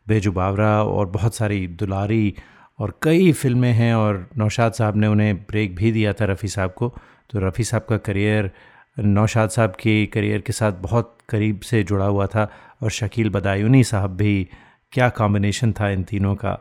बेजुबावरा 0.07 0.71
और 0.83 1.05
बहुत 1.09 1.35
सारी 1.35 1.65
दुलारी 1.79 2.33
और 2.79 2.93
कई 3.03 3.31
फ़िल्में 3.31 3.71
हैं 3.71 3.93
और 3.95 4.27
नौशाद 4.37 4.73
साहब 4.73 4.95
ने 4.97 5.07
उन्हें 5.07 5.35
ब्रेक 5.41 5.75
भी 5.75 5.91
दिया 5.91 6.13
था 6.13 6.25
रफ़ी 6.25 6.47
साहब 6.47 6.71
को। 6.71 6.89
तो 7.29 7.39
रफ़ी 7.39 7.63
साहब 7.63 7.85
का 7.89 7.97
करियर, 7.97 8.51
नौशाद 8.97 9.49
साहब 9.49 9.75
के 9.79 10.05
करियर 10.05 10.41
के 10.41 10.53
साथ 10.53 10.71
बहुत 10.81 11.17
करीब 11.29 11.59
से 11.61 11.83
जुड़ा 11.83 12.05
हुआ 12.05 12.27
था 12.27 12.49
और 12.83 12.91
शकील 12.91 13.29
बदायूनी 13.29 13.83
साहब 13.83 14.15
भी 14.17 14.47
क्या 14.93 15.09
कॉम्बिनेशन 15.11 15.71
था 15.71 15.89
इन 15.89 16.03
तीनों 16.03 16.35
का। 16.35 16.57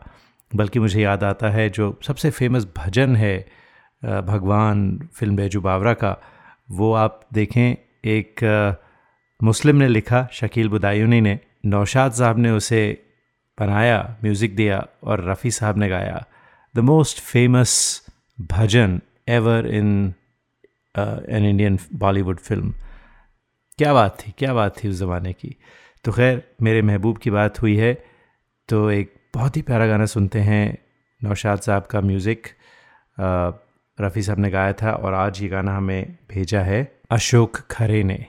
बल्कि 0.51 0.79
मुझे 0.79 1.01
याद 1.03 1.25
आता 1.25 1.51
है 1.51 1.69
जो 1.71 1.99
सबसे 2.07 2.31
फ़ेमस 2.31 2.67
भजन 2.77 3.17
है 3.17 3.37
भगवान 4.03 4.99
फ़िल्म 5.15 5.37
बेजुबावरा 5.37 5.93
का 5.95 6.17
वो 6.69 6.93
आप 6.95 7.21
देखें, 7.35 7.77
एक 8.07 8.79
मुस्लिम 9.41 9.77
ने 9.77 9.89
लिखा, 9.89 10.27
शकील 10.33 10.69
बुदायूनी 10.69 11.21
ने। 11.21 11.39
नौशाद 11.67 12.13
साहब 12.13 12.39
ने 12.39 12.51
उसे 12.51 12.83
बनाया 13.59 13.99
म्यूज़िक 14.23 14.55
दिया 14.57 14.85
और 15.05 15.25
रफ़ी 15.25 15.51
साहब 15.51 15.79
ने 15.79 15.89
गाया। 15.89 16.25
The 16.75 16.79
most 16.81 17.21
famous 17.23 17.73
bhajan 18.53 19.01
ever 19.29 19.67
in 19.69 19.93
an 20.95 21.45
Indian 21.45 21.79
Bollywood 21.95 22.39
film 22.39 22.75
क्या 23.79 23.93
बात 23.95 24.19
थी, 24.21 24.33
क्या 24.39 24.55
बात 24.55 24.77
थी 24.79 24.89
उस 24.89 24.97
ज़माने 24.97 25.33
की। 25.33 25.57
तो 26.05 26.13
खैर, 26.13 26.43
मेरे 26.63 26.83
महबूब 26.83 27.19
की 27.19 27.31
बात 27.31 27.63
हुई 27.63 27.77
है 27.77 27.93
तो 28.69 28.91
एक 28.91 29.15
बहुत 29.35 29.57
ही 29.57 29.63
प्यारा 29.63 29.87
गाना 29.87 30.07
सुनते 30.07 30.41
हैं 30.41 30.79
नौशाद 31.21 31.61
साहब 31.61 31.87
का 31.87 32.01
म्यूज़िक 32.01 32.47
रफ़ी 34.01 34.23
साहब 34.23 34.39
ने 34.39 34.51
गाया 34.51 34.73
था 34.73 34.93
और 34.93 35.15
आज 35.15 35.43
ये 35.43 35.49
गाना 35.49 35.77
हमें 35.77 36.19
भेजा 36.29 36.61
है 36.61 37.01
अशोक 37.11 37.57
खरे 37.57 38.03
ने। 38.03 38.27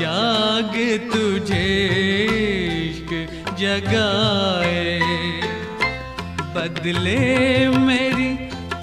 जाग 0.00 0.74
तुझे 1.12 1.68
इश्क 2.88 3.10
जगाए। 3.60 4.84
बदले 6.56 7.22
मेरी 7.86 8.30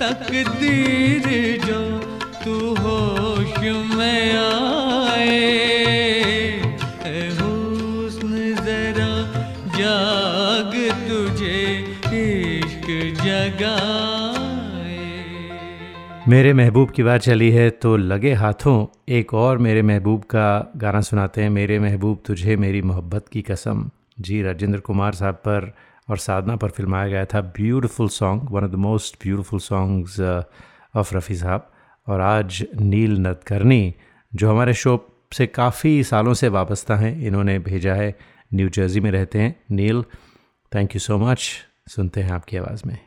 तकदीर 0.02 1.28
जो 1.65 1.82
तू 2.43 2.56
होश 2.84 3.58
में 3.95 4.02
मेरे 16.27 16.53
महबूब 16.53 16.89
की 16.89 17.03
बात 17.03 17.21
चली 17.21 17.51
है 17.51 17.69
तो 17.69 17.97
लगे 17.97 18.33
हाथों 18.33 19.03
एक 19.09 19.33
और 19.33 19.57
मेरे 19.57 19.81
महबूब 19.81 20.21
का 20.21 20.71
गाना 20.77 21.01
सुनाते 21.01 21.41
हैं। 21.43 21.49
मेरे 21.49 21.79
महबूब, 21.79 22.23
तुझे 22.25 22.55
मेरी 22.55 22.81
मोहब्बत 22.81 23.27
की 23.27 23.41
कसम। 23.41 23.89
जी, 24.19 24.41
राजेंद्र 24.41 24.79
कुमार 24.79 25.13
साहब 25.13 25.36
पर 25.36 25.75
और 26.09 26.17
साधना 26.17 26.55
पर 26.55 26.69
फिल्माया 26.69 27.07
गया 27.07 27.25
था 27.25 27.41
beautiful 27.41 28.07
song 28.07 28.47
one 28.51 28.63
of 28.63 28.71
the 28.71 28.75
most 28.75 29.15
beautiful 29.23 29.59
songs 29.59 30.19
of 30.95 31.15
Rafi 31.15 31.36
साहब। 31.36 31.71
और 32.07 32.21
आज 32.21 32.65
नील 32.81 33.17
नदकर्नी 33.17 33.95
जो 34.36 34.49
हमारे 34.49 34.73
शो 34.73 35.07
से 35.33 35.47
काफ़ी 35.47 36.03
सालों 36.03 36.33
से 36.33 36.47
वाबस्ता 36.47 36.95
हैं, 36.95 37.21
इन्होंने 37.21 37.59
भेजा 37.59 37.93
है। 37.93 38.15
न्यू 38.53 38.69
जर्सी 38.69 38.99
में 38.99 39.12
रहते 39.12 39.39
हैं। 39.39 39.55
Neel 39.71 40.03
thank 40.75 40.95
you 40.95 40.99
so 40.99 41.17
much 41.17 41.51
सुनते 41.88 42.21
हैं 42.21 42.31
आपकी 42.31 42.57
आवाज़ 42.57 42.83
में। 42.88 42.97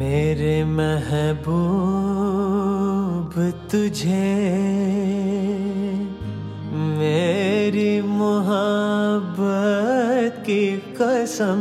मेरे 0.00 0.52
महबूब 0.64 1.34
तुझे, 3.72 4.28
मेरी 7.00 7.90
मोहब्बत 8.02 10.38
की 10.46 10.64
कसम, 10.96 11.60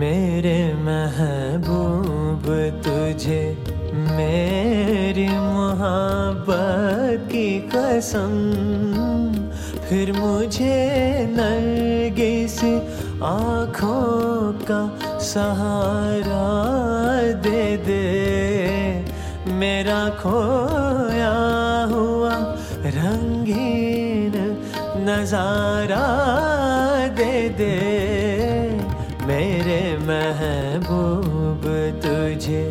मेरे 0.00 0.58
महबूब 0.86 2.48
तुझे, 2.86 3.42
मेरी 4.10 5.28
मोहब्बत 5.28 7.28
की 7.32 7.48
कसम, 7.76 8.34
फिर 9.88 10.06
मुझे 10.12 10.78
नरगिस 11.30 12.58
आँखों 13.22 14.52
का 14.64 14.80
सहारा 15.20 16.48
दे 17.42 17.76
दे। 17.76 18.00
मेरा 19.52 20.08
खोया 20.20 21.34
हुआ 21.92 22.34
रंगीन 22.96 24.34
नज़ारा 25.08 26.06
दे 27.18 27.34
दे। 27.58 27.76
मेरे 29.26 29.82
महबूब 30.06 31.62
तुझे, 32.04 32.62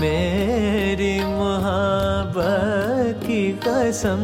मेरी 0.00 1.14
मोहब्बत 1.20 3.20
की 3.26 3.42
कसम। 3.66 4.22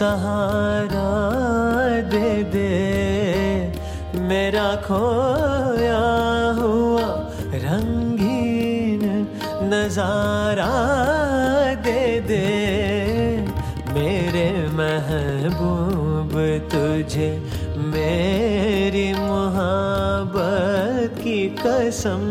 सहारा 0.00 1.08
दे 2.12 2.28
दे। 2.52 2.68
मेरा 4.28 4.68
खोया 4.84 5.98
हुआ 6.58 7.08
रंगीन 7.64 9.02
नज़ारा 9.64 10.70
दे 11.86 12.04
दे। 12.28 12.46
मेरे 13.92 14.48
महबूब, 14.78 16.32
तुझे 16.72 17.30
मेरी 17.92 19.08
मोहब्बत 19.14 20.40
की 21.20 21.38
कसम 21.60 22.24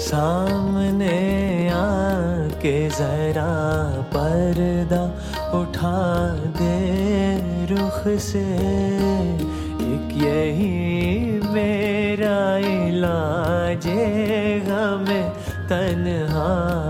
सामने 0.00 1.18
आके 1.70 2.76
जरा 2.90 3.52
पर्दा 4.14 5.02
उठा 5.58 6.00
दे 6.58 6.78
रुख 7.70 8.00
से। 8.20 8.44
एक 9.90 10.08
यही 10.22 10.74
मेरा 11.54 12.40
इलाज 12.70 13.86
गम 14.68 15.06
तन्हाई 15.70 16.89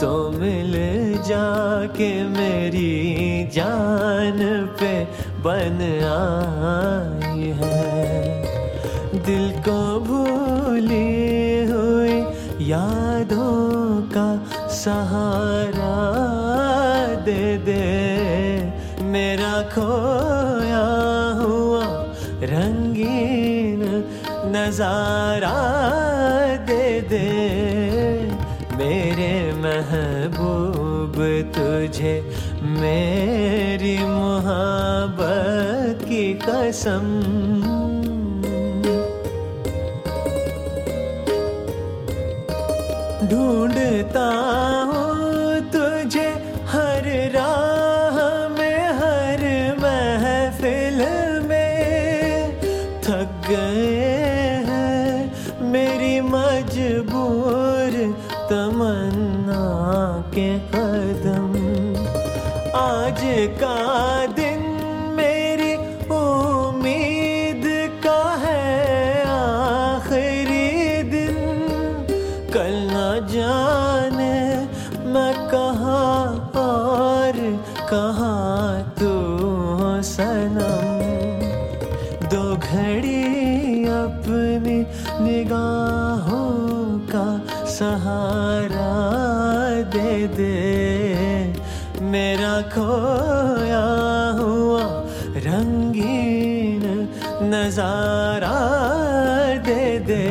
तो 0.00 0.12
मिल 0.30 0.72
जाके 1.26 2.08
मेरी 2.28 3.48
जान 3.52 4.38
पे 4.80 4.92
बन 5.44 5.78
आई 6.08 7.46
है। 7.60 9.22
दिल 9.26 9.46
को 9.68 9.78
भूली 10.00 11.14
हुई 11.70 12.16
यादों 12.68 14.02
का 14.12 14.28
सहारा 14.76 15.96
दे 17.26 17.44
दे। 17.66 17.86
मेरा 19.12 19.54
खोया 19.72 20.86
हुआ 21.40 21.84
रंगीन 22.52 23.82
नज़ारा 24.56 25.56
कसम 36.76 37.06
ढूंढता 43.30 44.26
हूँ 44.88 45.60
तुझे 45.72 46.26
हर 46.72 47.08
राह 47.34 48.18
में, 48.48 48.80
हर 48.98 49.44
महफिल 49.80 51.00
में। 51.48 52.60
थक 53.00 53.48
गए 53.48 53.96
हैं 54.68 55.64
मेरी 55.72 56.20
मजबूर 56.28 57.98
तमन्ना 58.50 59.64
के 60.34 60.50
कदम। 60.74 61.52
आज 62.76 63.22
का 63.62 63.76
दिन 64.36 64.75
सहारा 87.76 88.92
दे 89.94 90.12
दे। 90.28 90.52
मेरा 92.02 92.52
खोया 92.72 93.82
हुआ 94.38 94.84
रंगीन 95.46 96.84
नज़ारा 97.52 98.60
दे 99.66 99.84
दे। 100.08 100.22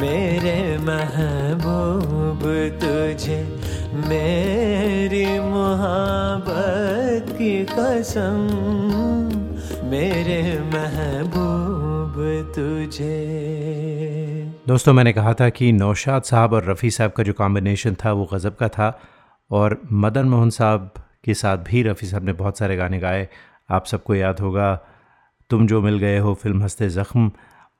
मेरे 0.00 0.56
महबूब 0.84 2.42
तुझे, 2.82 3.40
मेरी 4.08 5.26
मोहब्बत 5.50 7.34
की 7.38 7.54
कसम। 7.70 8.40
दोस्तों, 14.66 14.92
मैंने 14.92 15.12
कहा 15.12 15.32
था 15.34 15.48
कि 15.48 15.70
नौशाद 15.72 16.22
साहब 16.22 16.52
और 16.52 16.64
रफ़ी 16.64 16.90
साहब 16.90 17.10
का 17.10 17.22
जो 17.22 17.32
कॉम्बिनेशन 17.32 17.94
था, 17.94 18.12
वो 18.12 18.24
गज़ब 18.32 18.54
का 18.54 18.68
था 18.68 18.88
और 19.50 19.80
मदन 19.92 20.26
मोहन 20.26 20.50
साहब 20.50 20.90
के 21.24 21.34
साथ 21.34 21.58
भी 21.58 21.82
रफ़ी 21.82 22.06
साहब 22.06 22.24
ने 22.24 22.32
बहुत 22.32 22.58
सारे 22.58 22.76
गाने 22.76 22.98
गाए। 22.98 23.28
आप 23.70 23.86
सबको 23.86 24.14
याद 24.14 24.40
होगा, 24.40 24.74
तुम 25.50 25.66
जो 25.66 25.80
मिल 25.82 25.98
गए 25.98 26.18
हो 26.18 26.34
फ़िल्म 26.34 26.62
हँसते 26.62 26.88
ज़ख्म 26.88 27.30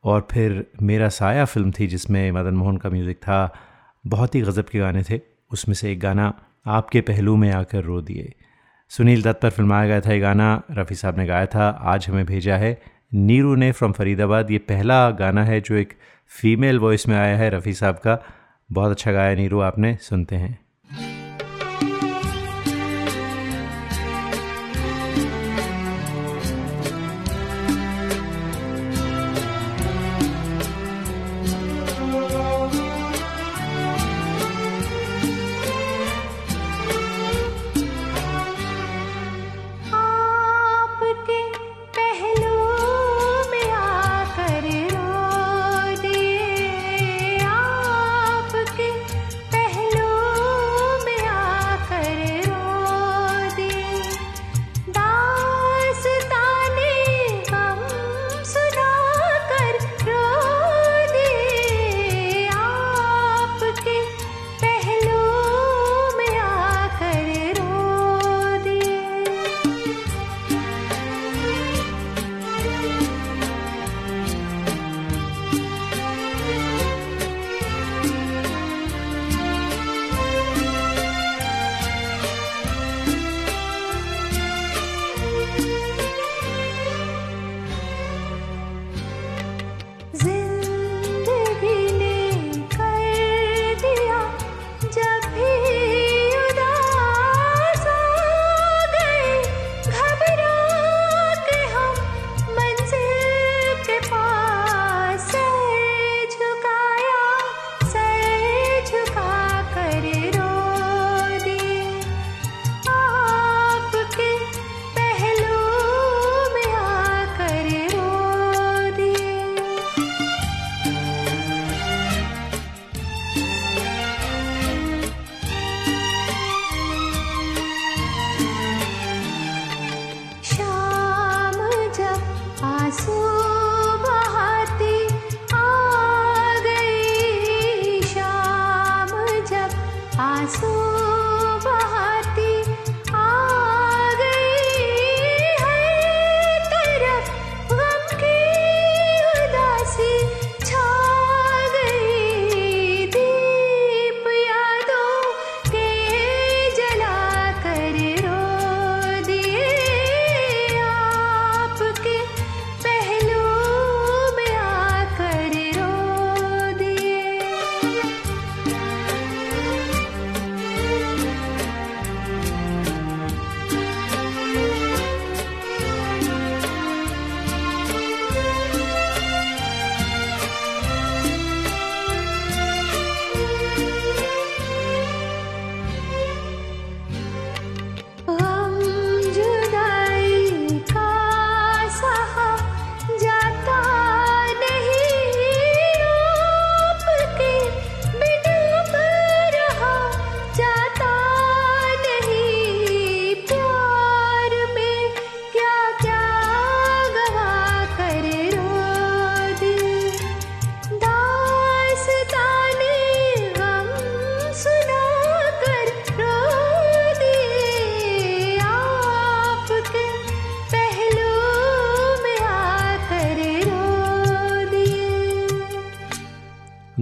और 0.05 0.27
फिर 0.31 0.65
मेरा 0.83 1.09
साया 1.09 1.45
फ़िल्म 1.45 1.71
थी 1.71 1.87
जिसमें 1.87 2.31
मदन 2.33 2.55
मोहन 2.55 2.77
का 2.77 2.91
म्यूज़िक 2.91 3.17
था, 3.17 3.55
बहुत 4.05 4.35
ही 4.35 4.41
गज़ब 4.41 4.65
के 4.65 4.79
गाने 4.79 5.03
थे। 5.03 5.21
उसमें 5.53 5.75
से 5.75 5.93
एक 5.93 6.01
गाना, 6.01 6.33
आपके 6.67 7.01
पहलू 7.01 7.37
में 7.37 7.51
आकर 7.53 7.83
रो 7.83 8.01
दिए। 8.01 8.33
सुनील 8.91 9.23
दत्त 9.23 9.43
पर 9.43 9.51
फिल्माया 9.51 9.87
गया 9.87 10.01
था 10.01 10.13
ये 10.13 10.21
गाना, 10.21 10.63
रफ़ी 10.71 10.95
साहब 10.95 11.19
ने 11.19 11.27
गाया 11.27 11.47
था, 11.47 11.69
आज 11.69 12.09
हमें 12.09 12.27
भेजा 12.27 12.57
है। 12.57 12.79
नीरू 13.15 13.55
ने 13.55 13.73
फ्रॉम 13.73 13.93
फरीदाबाद, 13.93 14.51
ये 14.51 14.59
पहला 14.59 15.11
गाना 15.11 15.45
है 15.45 15.61
जो 15.61 15.75
एक 15.75 15.95
फ़ीमेल 16.29 16.79
वॉइस 16.79 17.09
में 17.09 17.17
आया 17.17 17.37
है 17.37 17.51
रफ़ी 17.51 17.73
साहब 17.73 17.95
का। 17.95 18.25
बहुत 18.73 18.91
अच्छा 18.91 19.13
गाया 19.13 19.35
नीरू, 19.35 19.61
आपने, 19.61 19.99
सुनते 20.01 20.37
हैं। 20.37 20.66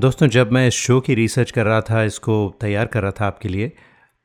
दोस्तों, 0.05 0.27
जब 0.29 0.51
मैं 0.53 0.67
इस 0.69 0.75
शो 0.77 0.99
की 1.01 1.15
रिसर्च 1.15 1.51
कर 1.51 1.65
रहा 1.67 1.81
था, 1.81 2.03
इसको 2.05 2.35
तैयार 2.61 2.87
कर 2.87 3.03
रहा 3.03 3.11
था 3.21 3.27
आपके 3.27 3.49
लिए 3.49 3.71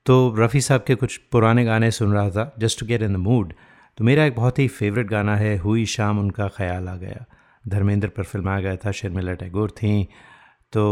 तो 0.06 0.16
रफ़ी 0.38 0.62
साहब 0.62 0.84
के 0.88 0.96
कुछ 0.96 1.16
पुराने 1.32 1.64
गाने 1.66 1.90
सुन 1.92 2.14
रहा 2.14 2.30
था 2.30 2.54
just 2.60 2.80
to 2.80 2.86
get 2.86 3.02
in 3.02 3.14
the 3.14 3.18
mood 3.18 3.54
तो 3.98 4.04
मेरा 4.04 4.26
एक 4.26 4.36
बहुत 4.36 4.60
ही 4.60 4.68
फेवरेट 4.70 5.08
गाना 5.08 5.36
है, 5.36 5.56
हुई 5.58 5.86
शाम 5.86 6.20
उनका 6.20 6.48
ख्याल 6.58 6.88
आ 6.88 6.96
गया। 6.96 7.26
धर्मेंद्र 7.66 8.08
पर 8.10 8.24
फिल्माया 8.24 8.62
गया 8.62 8.76
था, 8.76 8.92
शर्मिला 8.92 9.34
टैगोर 9.36 9.72
थी। 9.72 10.04
तो 10.74 10.84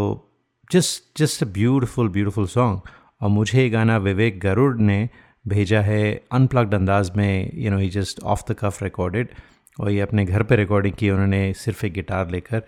just 0.72 1.20
just 1.20 1.44
a 1.44 1.48
beautiful 1.54 2.10
beautiful 2.10 2.48
song 2.48 2.90
और 3.22 3.30
मुझे 3.30 3.62
ये 3.62 3.70
गाना 3.70 3.98
विवेक 4.00 4.40
गरुड़ 4.40 4.76
ने 4.78 5.00
भेजा 5.46 5.82
है, 5.82 6.04
अनप्लग्ड 6.32 6.74
अंदाज 6.74 7.12
में 7.18 7.52
you 7.56 7.72
know 7.72 7.78
he 7.78 7.90
just 7.92 8.24
off 8.26 8.52
the 8.52 8.56
cuff 8.60 8.84
recorded 8.84 9.36
और 9.78 9.92
ये 9.92 10.02
अपने 10.02 10.26
घर 10.26 10.44
पे 10.44 10.56
रिकॉर्डिंग 10.56 10.94
की, 10.96 11.10
उन्होंने 11.10 11.54
सिर्फ़ 11.56 11.86
एक 11.86 11.94
गिटार 11.94 12.30
लेकर। 12.32 12.64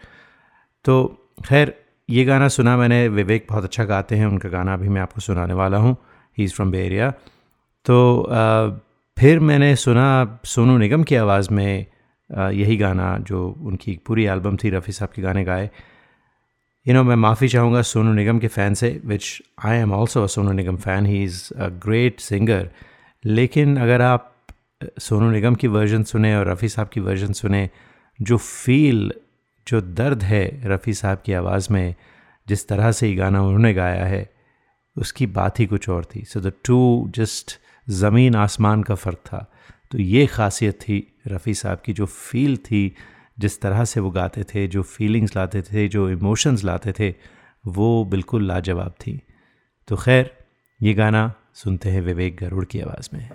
तो 0.86 1.04
खैर 1.46 1.79
ये 2.10 2.24
गाना 2.26 2.48
सुना 2.48 2.76
मैंने 2.78 3.08
विवेक 3.08 3.46
बहुत 3.50 3.64
अच्छा 3.64 3.84
गाते 3.84 4.16
हैं 4.16 4.26
उनका 4.26 4.50
गाना 4.50 4.74
अभी 4.74 4.90
मैं 4.90 5.02
आपको 5.02 5.22
सुनाने 5.22 5.54
वाला 5.54 5.78
हूँ। 5.78 5.96
He 6.38 6.44
is 6.44 6.54
from 6.54 6.72
Bay 6.72 6.80
Area 6.86 7.10
तो 7.86 8.22
आ, 8.22 8.70
फिर 9.18 9.40
मैंने 9.40 9.76
सुना 9.76 10.40
सोनू 10.46 10.78
निगम 10.78 11.04
की 11.04 11.16
आवाज़ 11.16 11.50
में 11.54 11.86
आ, 12.30 12.50
यही 12.50 12.78
गाना 12.78 13.18
जो 13.28 13.46
उनकी 13.62 14.00
पूरी 14.08 14.26
एल्बम 14.26 14.58
थी 14.58 14.70
रफ़ी 14.70 14.94
साहब 14.94 15.10
के 15.16 15.22
गाने 15.22 15.44
गाए। 15.44 15.70
यू 16.86 16.94
नो 16.94 17.04
मैं 17.04 17.16
माफ़ी 17.16 17.48
चाहूँगा 17.48 17.82
सोनू 17.82 18.14
निगम 18.14 18.40
के 18.40 18.48
फ़ैन 18.48 18.74
से 18.74 19.00
which 19.06 19.42
I 19.66 19.78
am 19.78 19.94
also 19.94 20.28
Sonu 20.28 20.52
Nigam 20.52 20.78
fan 20.78 21.06
he 21.06 21.24
is 21.24 21.42
a 21.54 21.68
great 21.86 22.20
singer 22.20 22.70
लेकिन 23.24 23.78
अगर 23.78 24.02
आप 24.02 24.32
सोनू 25.00 25.32
निगम 25.32 25.56
की 25.56 25.68
वर्जन 25.68 26.04
सुने 26.04 26.36
और 26.36 26.48
रफ़ी 26.48 26.70
साहब 26.70 26.90
की 26.90 27.00
वर्जन 27.00 27.34
सुने 27.34 27.70
जो 28.20 28.38
फील 28.38 29.12
जो 29.70 29.82
दर्द 29.82 30.24
है 30.24 30.62
रफ़ी 30.66 30.94
साहब 30.94 31.22
की 31.26 31.34
आवाज़ 31.34 31.68
में, 31.72 31.96
जिस 32.48 32.68
तरह 32.68 32.92
से 32.92 33.10
ये 33.10 33.16
गाना 33.16 33.42
उन्होंने 33.42 33.74
गाया 33.74 34.06
है, 34.06 34.30
उसकी 34.98 35.26
बात 35.26 35.60
ही 35.60 35.66
कुछ 35.66 35.90
और 35.90 36.06
थी। 36.06 36.24
सो 36.24 36.40
द 36.40 36.54
टू 36.66 37.12
जस्ट 37.16 37.60
ज़मीन 37.90 38.36
आसमान 38.36 38.84
का 38.84 38.96
फ़र्क 38.96 39.18
था। 39.18 39.52
तो 39.92 39.98
ये 39.98 40.26
खासियत 40.26 40.82
थी 40.82 41.20
रफ़ी 41.28 41.54
साहब 41.54 41.82
की, 41.86 41.94
जो 41.94 42.06
फील 42.06 42.58
थी, 42.58 42.96
जिस 43.40 43.62
तरह 43.62 43.86
से 43.86 44.00
वो 44.00 44.10
गाते 44.10 44.44
थे, 44.44 44.68
जो 44.68 44.82
फीलिंग्स 44.82 45.36
लाते 45.36 45.62
थे, 45.62 45.88
जो 45.88 46.10
इमोशंस 46.10 46.64
लाते 46.64 46.92
थे, 46.92 47.16
वो 47.68 48.06
बिल्कुल 48.06 48.48
लाजवाब 48.48 48.92
थी। 48.92 49.22
तो 49.88 49.96
खैर, 49.96 50.38
ये 50.84 50.94
गाना 50.94 51.34
सुनते 51.54 51.90
हैं 51.90 52.02
विवेक 52.02 52.38
गरुड़ 52.38 52.66
की 52.66 52.80
आवाज़ 52.80 53.10
में। 53.14 53.30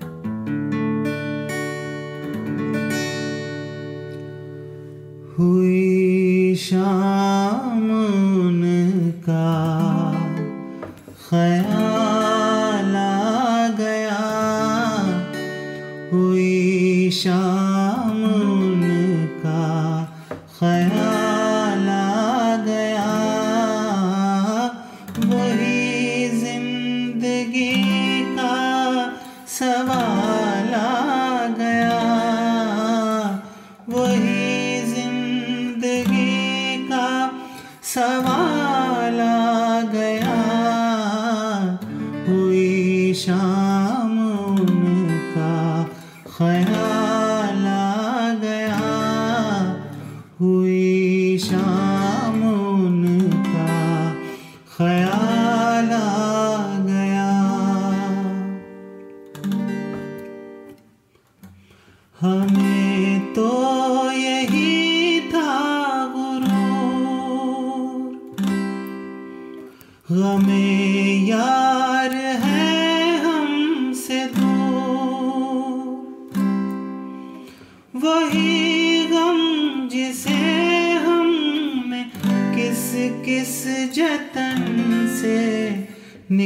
हुई 5.39 6.03
शाम 6.57 7.88
का 9.28 9.46
ख्याल 11.30 12.96
आ 12.96 13.68
गया। 13.68 14.22
हुई 16.12 17.11
शाम 17.11 17.73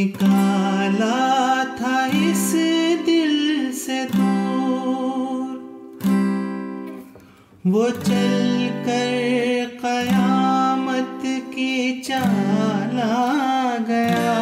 निकाला 0.09 1.65
था 1.77 1.97
इस 2.07 2.45
दिल 3.07 3.73
से 3.73 3.99
दूर। 4.05 5.57
वो 7.67 7.91
चल 7.91 8.69
कर 8.87 9.79
कयामत 9.83 11.21
की 11.25 12.01
चाल 12.01 12.97
गया। 13.89 14.39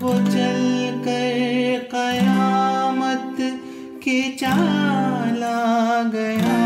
वो 0.00 0.12
चल 0.30 0.62
कर 1.06 1.88
कयामत 1.92 3.36
की 4.04 4.20
चाल 4.36 5.42
गया। 6.14 6.58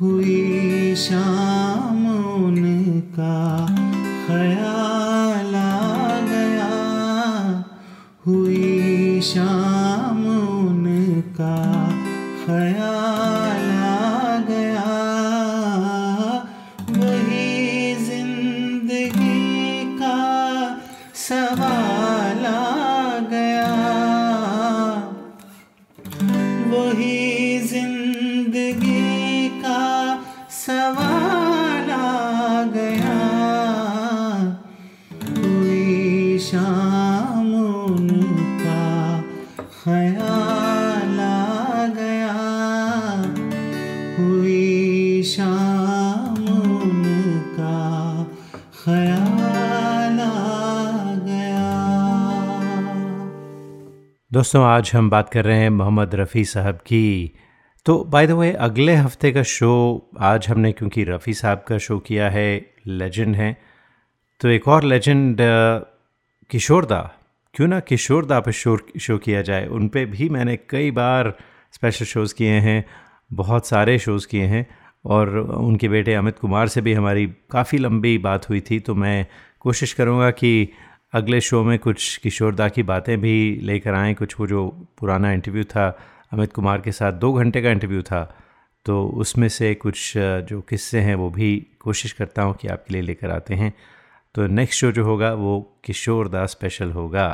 हुई 0.00 0.94
शाम 0.96 1.59
हुई 9.20 9.59
दोस्तों, 54.40 54.62
आज 54.64 54.90
हम 54.94 55.08
बात 55.10 55.28
कर 55.28 55.44
रहे 55.44 55.58
हैं 55.58 55.70
मोहम्मद 55.70 56.14
रफ़ी 56.14 56.44
साहब 56.44 56.74
की। 56.74 57.32
तो 57.86 57.96
बाय 58.04 58.26
द 58.26 58.30
वे 58.30 58.52
अगले 58.52 58.94
हफ़्ते 58.94 59.32
का 59.32 59.42
शो, 59.42 59.72
आज 60.20 60.48
हमने, 60.48 60.70
क्योंकि 60.72 61.04
रफ़ी 61.04 61.34
साहब 61.34 61.64
का 61.68 61.78
शो 61.78 61.98
किया 61.98 62.28
है 62.30 62.74
लेजेंड 62.86 63.36
है। 63.36 63.56
तो 64.40 64.48
एक 64.48 64.68
और 64.68 64.84
लेजेंड 64.84 65.36
किशोर 66.50 66.84
दा, 66.84 67.00
क्यों 67.54 67.68
ना 67.68 67.80
किशोर 67.80 68.26
दा 68.26 68.40
पर 68.40 68.52
शो 68.52 68.78
शो 69.00 69.18
किया 69.18 69.42
जाए। 69.42 69.66
उन 69.66 69.88
पर 69.88 70.06
भी 70.06 70.28
मैंने 70.28 70.56
कई 70.70 70.90
बार 70.90 71.34
स्पेशल 71.72 72.04
शोज़ 72.04 72.34
किए 72.34 72.60
हैं, 72.60 72.84
बहुत 73.32 73.66
सारे 73.66 73.98
शोज़ 73.98 74.26
किए 74.26 74.46
हैं, 74.46 74.66
और 75.04 75.38
उनके 75.38 75.88
बेटे 75.88 76.14
अमित 76.14 76.38
कुमार 76.38 76.68
से 76.68 76.80
भी 76.80 76.92
हमारी 76.92 77.26
काफ़ी 77.50 77.78
लंबी 77.78 78.18
बात 78.18 78.48
हुई 78.48 78.60
थी। 78.60 78.80
तो 78.80 78.94
मैं 78.94 79.26
कोशिश 79.60 79.92
करूँगा 79.92 80.30
कि 80.30 80.68
अगले 81.12 81.40
शो 81.40 81.62
में 81.64 81.78
कुछ 81.78 82.16
किशोर 82.16 82.54
दा 82.54 82.68
की 82.68 82.82
बातें 82.82 83.20
भी 83.20 83.60
लेकर 83.62 83.94
आएँ। 83.94 84.14
कुछ 84.14 84.38
वो 84.40 84.46
जो 84.46 84.66
पुराना 84.98 85.32
इंटरव्यू 85.32 85.64
था, 85.64 85.86
अमित 86.32 86.52
कुमार 86.52 86.80
के 86.80 86.92
साथ 86.92 87.12
दो 87.12 87.32
घंटे 87.32 87.62
का 87.62 87.70
इंटरव्यू 87.70 88.02
था 88.02 88.22
तो 88.86 89.02
उसमें 89.16 89.48
से 89.48 89.74
कुछ 89.74 90.12
जो 90.16 90.60
किस्से 90.60 91.00
हैं 91.00 91.14
वो 91.14 91.28
भी 91.30 91.50
कोशिश 91.80 92.12
करता 92.12 92.42
हूँ 92.42 92.54
कि 92.54 92.68
आपके 92.68 92.94
लिए 92.94 93.02
लेकर 93.02 93.30
आते 93.30 93.54
हैं। 93.54 93.72
तो 94.34 94.46
नेक्स्ट 94.48 94.80
शो 94.80 94.90
जो 94.92 95.04
होगा 95.04 95.32
वो 95.34 95.60
किशोर 95.84 96.28
दा 96.28 96.44
स्पेशल 96.46 96.90
होगा। 96.90 97.26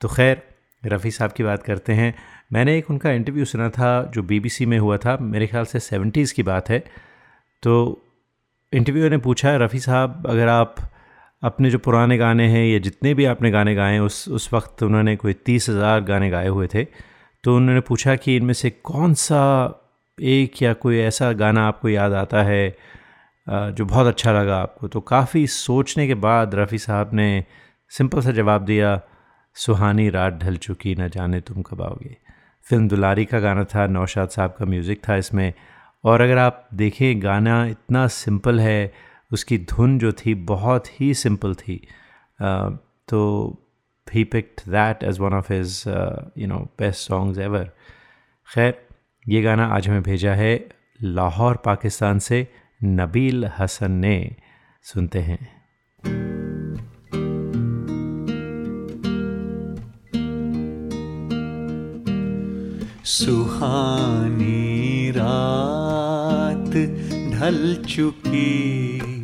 तो 0.00 0.08
खैर, 0.08 0.42
रफ़ी 0.82 1.10
साहब 1.10 1.32
की 1.32 1.42
बात 1.42 1.62
करते 1.62 1.92
हैं। 1.92 2.14
मैंने 2.52 2.76
एक 2.78 2.90
उनका 2.90 3.12
इंटरव्यू 3.12 3.44
सुना 3.44 3.68
था 3.70 4.02
जो 4.14 4.22
बीबीसी 4.24 4.66
में 4.66 4.78
हुआ 4.78 4.96
था, 4.96 5.16
मेरे 5.22 5.46
ख्याल 5.46 5.64
से 5.64 5.80
सेवेंटीज़ 5.80 6.34
की 6.34 6.42
बात 6.42 6.70
है। 6.70 6.78
तो 7.62 8.02
इंटरव्यूअर 8.72 9.10
ने 9.10 9.18
पूछा, 9.18 9.56
रफ़ी 9.56 9.80
साहब, 9.80 10.26
अगर 10.28 10.48
आप 10.48 10.76
अपने 11.42 11.70
जो 11.70 11.78
पुराने 11.78 12.16
गाने 12.18 12.46
हैं 12.48 12.64
या 12.66 12.78
जितने 12.78 13.12
भी 13.14 13.24
आपने 13.24 13.50
गाने 13.50 13.74
गाए 13.74 13.92
हैं, 13.92 14.00
उस 14.00 14.28
उस 14.28 14.52
वक्त 14.52 14.82
उन्होंने 14.82 15.16
कोई 15.16 15.32
तीस 15.46 15.68
हज़ार 15.68 16.00
गाने 16.02 16.30
गाए 16.30 16.48
हुए 16.48 16.66
थे। 16.74 16.84
तो 17.44 17.56
उन्होंने 17.56 17.80
पूछा 17.80 18.14
कि 18.16 18.36
इनमें 18.36 18.54
से 18.54 18.70
कौन 18.70 19.14
सा 19.14 19.42
एक 20.18 20.62
या 20.62 20.72
कोई 20.74 20.98
ऐसा 20.98 21.32
गाना 21.34 21.66
आपको 21.68 21.88
याद 21.88 22.12
आता 22.14 22.42
है 22.42 22.76
जो 23.46 23.84
बहुत 23.84 24.06
अच्छा 24.06 24.32
लगा 24.32 24.56
आपको? 24.58 24.88
तो 24.88 25.00
काफ़ी 25.00 25.46
सोचने 25.46 26.06
के 26.06 26.14
बाद 26.16 26.54
रफ़ी 26.54 26.78
साहब 26.78 27.10
ने 27.14 27.44
सिंपल 27.92 28.20
सा 28.20 28.30
जवाब 28.32 28.64
दिया, 28.64 29.00
सुहानी 29.56 30.08
रात 30.10 30.38
ढल 30.42 30.56
चुकी, 30.58 30.94
न 30.94 31.08
जाने 31.08 31.40
तुम 31.40 31.62
कब 31.62 31.82
आओगे। 31.82 32.16
फ़िल्म 32.66 32.88
दुलारी 32.88 33.24
का 33.24 33.40
गाना 33.40 33.64
था, 33.64 33.86
नौशाद 33.86 34.28
साहब 34.28 34.54
का 34.58 34.64
म्यूज़िक 34.64 35.02
था 35.08 35.16
इसमें। 35.16 35.52
और 36.04 36.20
अगर 36.20 36.38
आप 36.38 36.68
देखें, 36.74 37.22
गाना 37.22 37.64
इतना 37.66 38.06
सिंपल 38.08 38.60
है 38.60 38.92
उसकी 39.30 39.58
धुन 39.70 39.98
जो 39.98 40.12
थी 40.12 40.34
बहुत 40.34 41.00
ही 41.00 41.14
सिंपल 41.14 41.54
थी। 41.54 41.88
तो 43.08 43.20
he 44.06 44.24
picked 44.34 44.68
that 44.68 45.04
as 45.04 45.20
one 45.20 45.34
of 45.34 45.52
his 45.52 45.88
you 46.38 46.46
know 46.46 46.58
best 46.78 47.08
songs 47.08 47.38
ever 47.38 47.70
खैर, 48.48 48.86
ये 49.28 49.42
गाना 49.42 49.66
आज 49.66 49.88
हमें 49.88 50.02
भेजा 50.02 50.34
है 50.34 50.68
लाहौर, 51.02 51.56
पाकिस्तान 51.56 52.18
से 52.18 52.48
नबील 52.84 53.50
हसन 53.58 53.92
ने। 53.92 54.36
सुनते 54.84 55.20
हैं। 55.20 55.56
सुहानी 63.04 65.10
रात 65.10 66.70
ढल 67.32 67.84
चुकी 67.88 69.15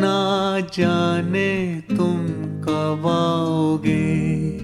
ना 0.00 0.60
जाने 0.60 1.80
तुम 1.88 2.26
कब 2.64 3.06
आओगे। 3.06 4.60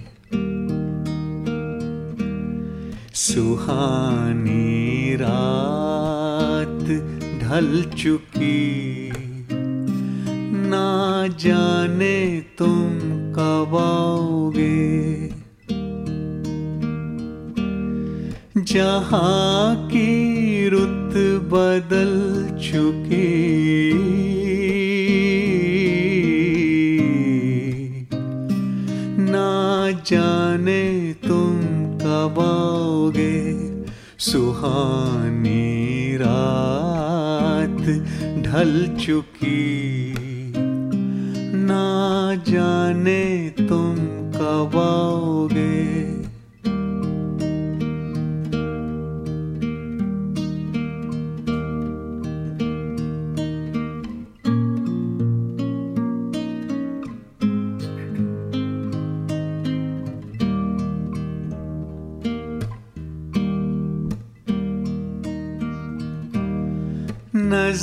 सुहानी 3.14 5.14
रात 5.14 6.84
ढल 7.42 7.82
चुकी। 7.98 9.10
ना 10.70 11.26
जाने 11.26 12.40
तुम 12.58 12.98
कब 13.36 13.76
आओगे। 13.76 14.96
जहाँ 18.62 19.86
की 19.86 20.68
रुत 20.68 21.14
बदल 21.52 22.12
चुकी 22.62 23.55
सुहानी 34.66 36.16
रात 36.20 37.82
ढल 38.46 38.72
चुकी। 39.00 39.62
ना 41.68 41.84
जाने 42.48 43.22
तुम 43.58 43.94
कब 44.36 44.74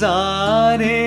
नजारे 0.04 1.02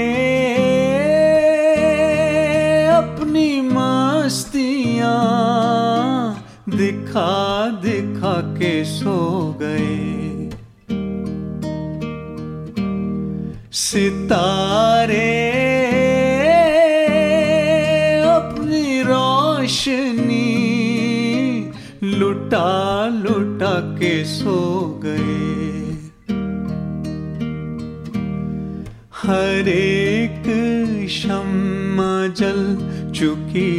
अपनी 2.96 3.48
मस्तियाँ 3.68 5.10
दिखा 6.70 7.34
दिखा 7.82 8.34
के 8.56 8.72
सो 8.84 9.18
गए। 9.62 10.48
सितारे 13.76 15.28
अपनी 18.28 19.02
रोशनी 19.02 20.48
लुटा 22.02 22.70
लुटा 23.18 23.74
के 23.98 24.14
सो 24.24 24.58
गए। 25.04 25.45
हरे 29.26 30.26
क्षमा 31.06 32.12
जल 32.40 32.60
चुकी 33.18 33.75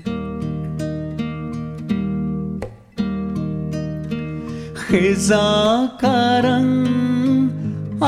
खिजा 4.81 5.49
का 6.03 6.21
रंग 6.45 8.03
आ 8.03 8.07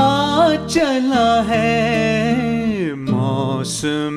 चला 0.66 1.30
है 1.48 2.94
मौसम 2.96 4.16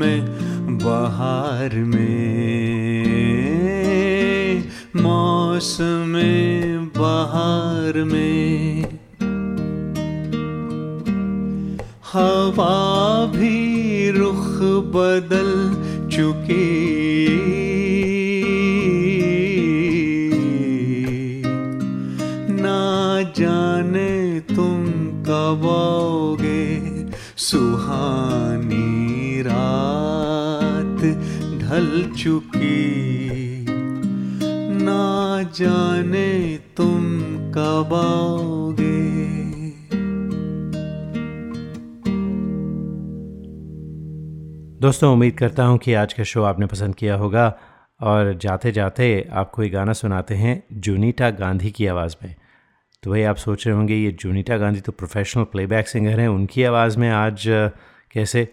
बहार 0.84 1.74
में। 1.94 2.73
मौसम 5.54 6.14
बहार 6.98 8.04
में। 8.04 8.84
हवा 12.14 13.26
भी 13.26 14.12
रुख 14.12 14.58
बदल 14.96 15.52
चुकी। 16.10 16.70
ना 22.62 23.22
जाने 23.22 24.40
तुम 24.40 24.86
कब 25.24 25.68
आओगे 25.70 26.80
सुहानी। 27.38 28.43
जाने 35.58 36.58
तुम 36.78 37.20
कब 37.52 37.94
आओगे? 37.94 39.04
दोस्तों, 44.82 45.14
उम्मीद 45.14 45.38
करता 45.38 45.64
हूँ 45.64 45.78
कि 45.78 45.94
आज 45.94 46.14
का 46.14 46.24
शो 46.24 46.44
आपने 46.44 46.66
पसंद 46.66 46.96
किया 46.96 47.16
होगा 47.16 47.58
और 48.02 48.34
जाते 48.34 48.72
जाते 48.72 49.30
आपको 49.32 49.64
ये 49.64 49.70
गाना 49.70 49.94
सुनाते 49.94 50.36
हैं 50.36 50.64
जूनीटा 50.74 51.30
गांधी 51.30 51.72
की 51.72 51.88
आवाज़ 51.88 52.16
में। 52.24 52.36
तो 53.04 53.12
भाई, 53.12 53.22
आप 53.22 53.36
सोच 53.36 53.68
रहे 53.68 53.76
होंगे, 53.76 53.96
ये 53.96 54.12
जूनीटा 54.12 54.58
गांधी 54.58 54.80
तो 54.80 54.92
प्रोफेशनल 54.92 55.44
प्लेबैक 55.44 55.88
सिंगर 55.88 56.20
हैं, 56.20 56.28
उनकी 56.28 56.64
आवाज़ 56.64 56.98
में 56.98 57.10
आज 57.10 57.44
कैसे? 58.12 58.50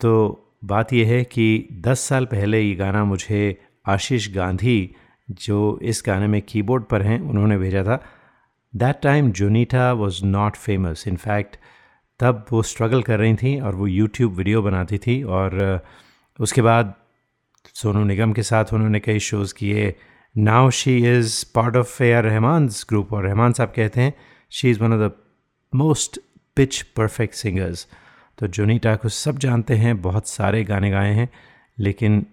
तो 0.00 0.42
बात 0.64 0.92
यह 0.92 1.08
है 1.08 1.24
कि 1.24 1.68
10 1.72 2.00
साल 2.00 2.24
पहले 2.24 2.60
ये 2.60 2.74
गाना 2.74 3.04
मुझे 3.04 3.62
आशीष 3.86 4.34
गांधी 4.34 4.94
जो 5.30 5.78
इस 5.82 6.02
गाने 6.06 6.26
में 6.26 6.42
कीबोर्ड 6.42 6.84
पर 6.84 7.02
हैं 7.02 7.20
उन्होंने 7.20 7.58
भेजा 7.58 7.82
था। 7.84 8.02
That 8.76 9.00
time 9.02 9.30
Jonita 9.32 9.92
was 9.92 10.24
not 10.24 10.56
famous 10.56 11.04
in 11.08 11.16
fact 11.16 11.56
तब 12.20 12.46
वो 12.52 12.62
स्ट्रगल 12.62 13.02
कर 13.02 13.18
रही 13.18 13.34
थी 13.34 13.60
और 13.60 13.74
वो 13.74 13.86
यूट्यूब 13.86 14.34
वीडियो 14.34 14.62
बनाती 14.62 14.98
थी 14.98 15.22
और 15.22 15.80
uh, 15.80 16.42
उसके 16.42 16.62
बाद 16.62 16.94
सोनू 17.74 18.04
निगम 18.04 18.32
के 18.32 18.42
साथ 18.42 18.64
उन्होंने 18.72 19.00
कई 19.00 19.18
शोज़ 19.18 19.54
किए। 19.54 19.94
Now 20.36 20.70
she 20.70 20.96
is 21.16 21.44
part 21.54 21.76
of 21.76 22.02
A 22.02 22.12
R 22.12 22.24
Rahman 22.24 22.68
group 22.68 23.12
और 23.12 23.24
रहमान 23.24 23.52
साहब 23.52 23.72
कहते 23.76 24.00
हैं 24.00 24.14
she 24.50 24.70
is 24.70 24.80
one 24.80 24.92
of 24.92 25.00
the 25.00 25.12
most 25.74 26.18
pitch 26.56 26.82
perfect 26.82 27.34
singers 27.34 27.86
तो 28.38 28.46
जोनीटा 28.46 28.96
को 28.96 29.08
सब 29.08 29.38
जानते 29.38 29.74
हैं 29.74 30.02
बहुत 30.02 30.28
सारे 30.28 30.64
गाने 30.64 30.90
गाए 30.90 31.12
हैं 31.12 31.28
लेकिन 31.78 32.26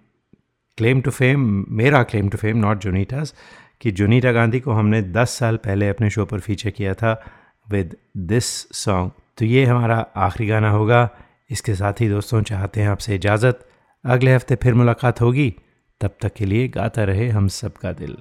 क्लेम 0.78 1.02
टू 1.02 1.12
फेम 1.12 1.66
मेरा 1.70 2.04
claim 2.04 2.30
to 2.30 2.38
fame 2.38 2.58
not 2.58 2.80
Jonita's 2.82 3.34
कि 3.82 3.92
जोनीटा 3.92 4.32
गांधी 4.32 4.60
को 4.60 4.72
हमने 4.72 5.02
10 5.02 5.30
साल 5.30 5.58
पहले 5.58 5.90
अपने 5.90 6.10
शो 6.10 6.26
पर 6.26 6.40
फीचर 6.40 6.70
किया 6.70 6.94
था 6.94 7.24
विद 7.72 7.96
दिस 8.18 8.46
सॉन्ग 8.72 9.12
तो 9.38 9.46
ये 9.46 9.66
हमारा 9.66 10.06
आखिरी 10.16 10.48
गाना 10.50 10.70
होगा। 10.70 11.10
इसके 11.52 11.76
साथ 11.76 11.94
ही 12.02 12.10
दोस्तों, 12.10 12.42
चाहते 12.42 12.82
हैं 12.82 12.90
आपसे 12.90 13.16
इजाज़त। 13.16 13.60
अगले 14.06 14.36
हफ़्ते 14.36 14.56
फिर 14.56 14.74
मुलाकात 14.74 15.22
होगी। 15.22 15.56
तब 16.02 16.16
तक 16.22 16.34
के 16.34 16.46
लिए 16.46 16.68
गाता 16.68 17.04
रहे 17.04 17.30
हम 17.30 17.48
सबका 17.48 17.92
दिल। 17.92 18.18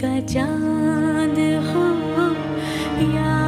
का 0.00 0.20
चाँद, 0.20 1.38
हो 1.66 1.86
या 3.16 3.45